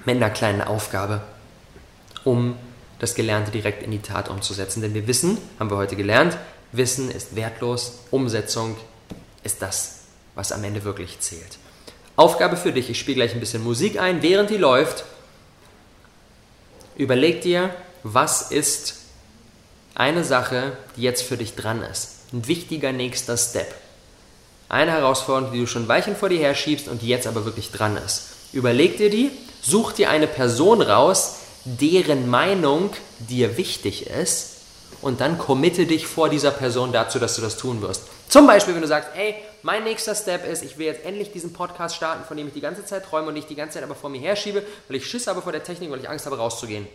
mit 0.05 0.17
einer 0.17 0.29
kleinen 0.29 0.61
Aufgabe, 0.61 1.23
um 2.23 2.57
das 2.99 3.15
Gelernte 3.15 3.49
direkt 3.49 3.81
in 3.81 3.89
die 3.89 4.03
Tat 4.03 4.29
umzusetzen. 4.29 4.83
Denn 4.83 4.93
wir 4.93 5.07
wissen, 5.07 5.39
haben 5.57 5.71
wir 5.71 5.77
heute 5.77 5.95
gelernt, 5.95 6.37
Wissen 6.71 7.09
ist 7.09 7.35
wertlos, 7.35 7.99
Umsetzung 8.11 8.75
ist 9.43 9.61
das, 9.61 9.99
was 10.35 10.51
am 10.51 10.63
Ende 10.63 10.83
wirklich 10.83 11.19
zählt. 11.19 11.57
Aufgabe 12.15 12.57
für 12.57 12.71
dich, 12.71 12.89
ich 12.89 12.99
spiele 12.99 13.15
gleich 13.15 13.33
ein 13.33 13.39
bisschen 13.39 13.63
Musik 13.63 13.99
ein, 13.99 14.21
während 14.21 14.49
die 14.49 14.57
läuft. 14.57 15.05
Überleg 16.95 17.41
dir, 17.41 17.73
was 18.03 18.51
ist 18.51 18.95
eine 19.95 20.23
Sache, 20.23 20.77
die 20.95 21.01
jetzt 21.01 21.23
für 21.23 21.37
dich 21.37 21.55
dran 21.55 21.81
ist. 21.83 22.15
Ein 22.33 22.47
wichtiger 22.47 22.91
nächster 22.91 23.37
Step. 23.37 23.73
Eine 24.67 24.91
Herausforderung, 24.91 25.53
die 25.53 25.59
du 25.59 25.67
schon 25.67 25.87
Weichen 25.87 26.15
vor 26.15 26.29
dir 26.29 26.39
herschiebst 26.39 26.87
und 26.87 27.01
die 27.01 27.07
jetzt 27.07 27.27
aber 27.27 27.45
wirklich 27.45 27.71
dran 27.71 27.95
ist. 27.97 28.29
Überleg 28.51 28.97
dir 28.97 29.09
die, 29.09 29.31
such 29.61 29.93
dir 29.93 30.09
eine 30.09 30.27
Person 30.27 30.81
raus, 30.81 31.37
deren 31.63 32.29
Meinung 32.29 32.89
dir 33.19 33.57
wichtig 33.57 34.07
ist 34.07 34.56
und 35.01 35.21
dann 35.21 35.37
committe 35.37 35.85
dich 35.85 36.07
vor 36.07 36.29
dieser 36.29 36.51
Person 36.51 36.91
dazu, 36.91 37.19
dass 37.19 37.35
du 37.35 37.41
das 37.41 37.57
tun 37.57 37.81
wirst. 37.81 38.03
Zum 38.29 38.47
Beispiel, 38.47 38.73
wenn 38.73 38.81
du 38.81 38.87
sagst, 38.87 39.09
ey, 39.15 39.35
mein 39.63 39.83
nächster 39.83 40.15
Step 40.15 40.45
ist, 40.45 40.63
ich 40.63 40.77
will 40.77 40.87
jetzt 40.87 41.05
endlich 41.05 41.31
diesen 41.31 41.53
Podcast 41.53 41.95
starten, 41.95 42.23
von 42.25 42.37
dem 42.37 42.47
ich 42.47 42.53
die 42.53 42.61
ganze 42.61 42.85
Zeit 42.85 43.05
träume 43.05 43.27
und 43.27 43.33
nicht 43.33 43.49
die 43.49 43.55
ganze 43.55 43.75
Zeit 43.75 43.83
aber 43.83 43.95
vor 43.95 44.09
mir 44.09 44.19
herschiebe, 44.21 44.63
weil 44.87 44.97
ich 44.97 45.09
Schiss 45.09 45.27
habe 45.27 45.41
vor 45.41 45.51
der 45.51 45.63
Technik, 45.63 45.91
weil 45.91 45.99
ich 45.99 46.09
Angst 46.09 46.25
habe, 46.25 46.37
rauszugehen. 46.37 46.87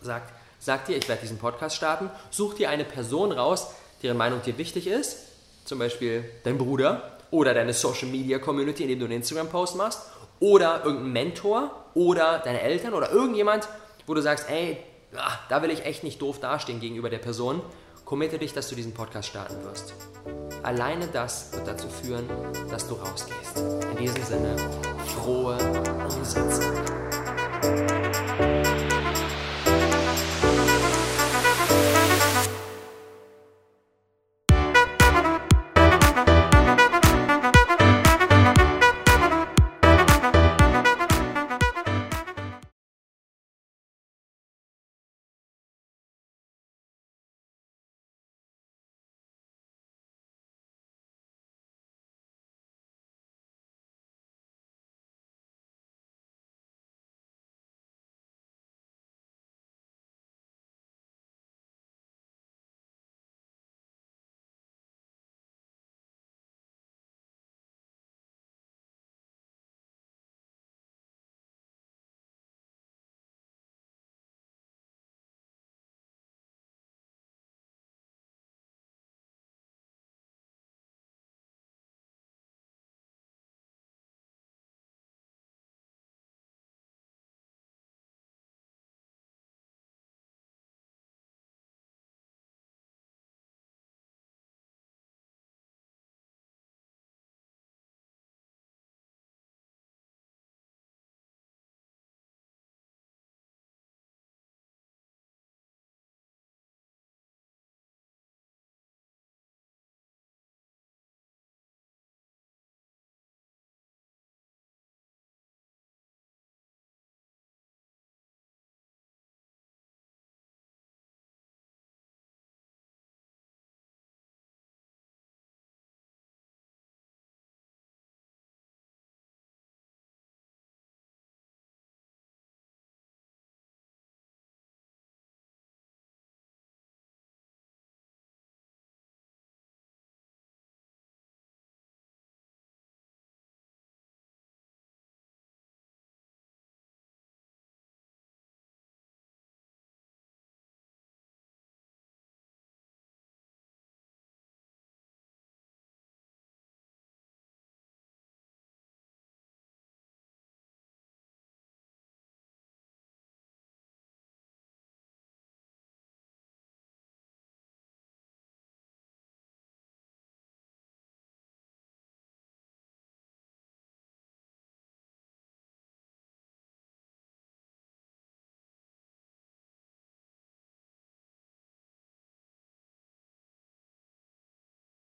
Sag, 0.00 0.22
sag 0.60 0.86
dir, 0.86 0.96
ich 0.96 1.08
werde 1.08 1.22
diesen 1.22 1.38
Podcast 1.38 1.76
starten, 1.76 2.10
such 2.30 2.54
dir 2.54 2.70
eine 2.70 2.84
Person 2.84 3.32
raus, 3.32 3.68
deren 4.02 4.16
Meinung 4.16 4.42
dir 4.42 4.58
wichtig 4.58 4.86
ist, 4.86 5.16
zum 5.64 5.78
Beispiel 5.78 6.24
dein 6.44 6.58
Bruder 6.58 7.18
oder 7.30 7.54
deine 7.54 7.72
Social 7.72 8.08
Media 8.08 8.38
Community, 8.38 8.82
indem 8.82 8.98
du 8.98 9.04
einen 9.06 9.14
Instagram-Post 9.14 9.76
machst, 9.76 10.00
oder 10.40 10.82
irgendein 10.84 11.12
Mentor 11.12 11.70
oder 11.94 12.40
deine 12.40 12.60
Eltern 12.60 12.94
oder 12.94 13.12
irgendjemand, 13.12 13.68
wo 14.06 14.14
du 14.14 14.20
sagst, 14.20 14.48
ey, 14.50 14.78
ach, 15.16 15.38
da 15.48 15.62
will 15.62 15.70
ich 15.70 15.84
echt 15.84 16.04
nicht 16.04 16.20
doof 16.22 16.40
dastehen 16.40 16.80
gegenüber 16.80 17.10
der 17.10 17.18
Person, 17.18 17.62
committe 18.04 18.38
dich, 18.38 18.52
dass 18.52 18.68
du 18.68 18.74
diesen 18.74 18.94
Podcast 18.94 19.28
starten 19.28 19.62
wirst. 19.64 19.94
Alleine 20.62 21.06
das 21.08 21.52
wird 21.52 21.66
dazu 21.66 21.88
führen, 21.88 22.28
dass 22.70 22.86
du 22.88 22.94
rausgehst. 22.94 23.58
In 23.90 23.96
diesem 23.96 24.22
Sinne, 24.24 24.56
frohe 25.06 25.58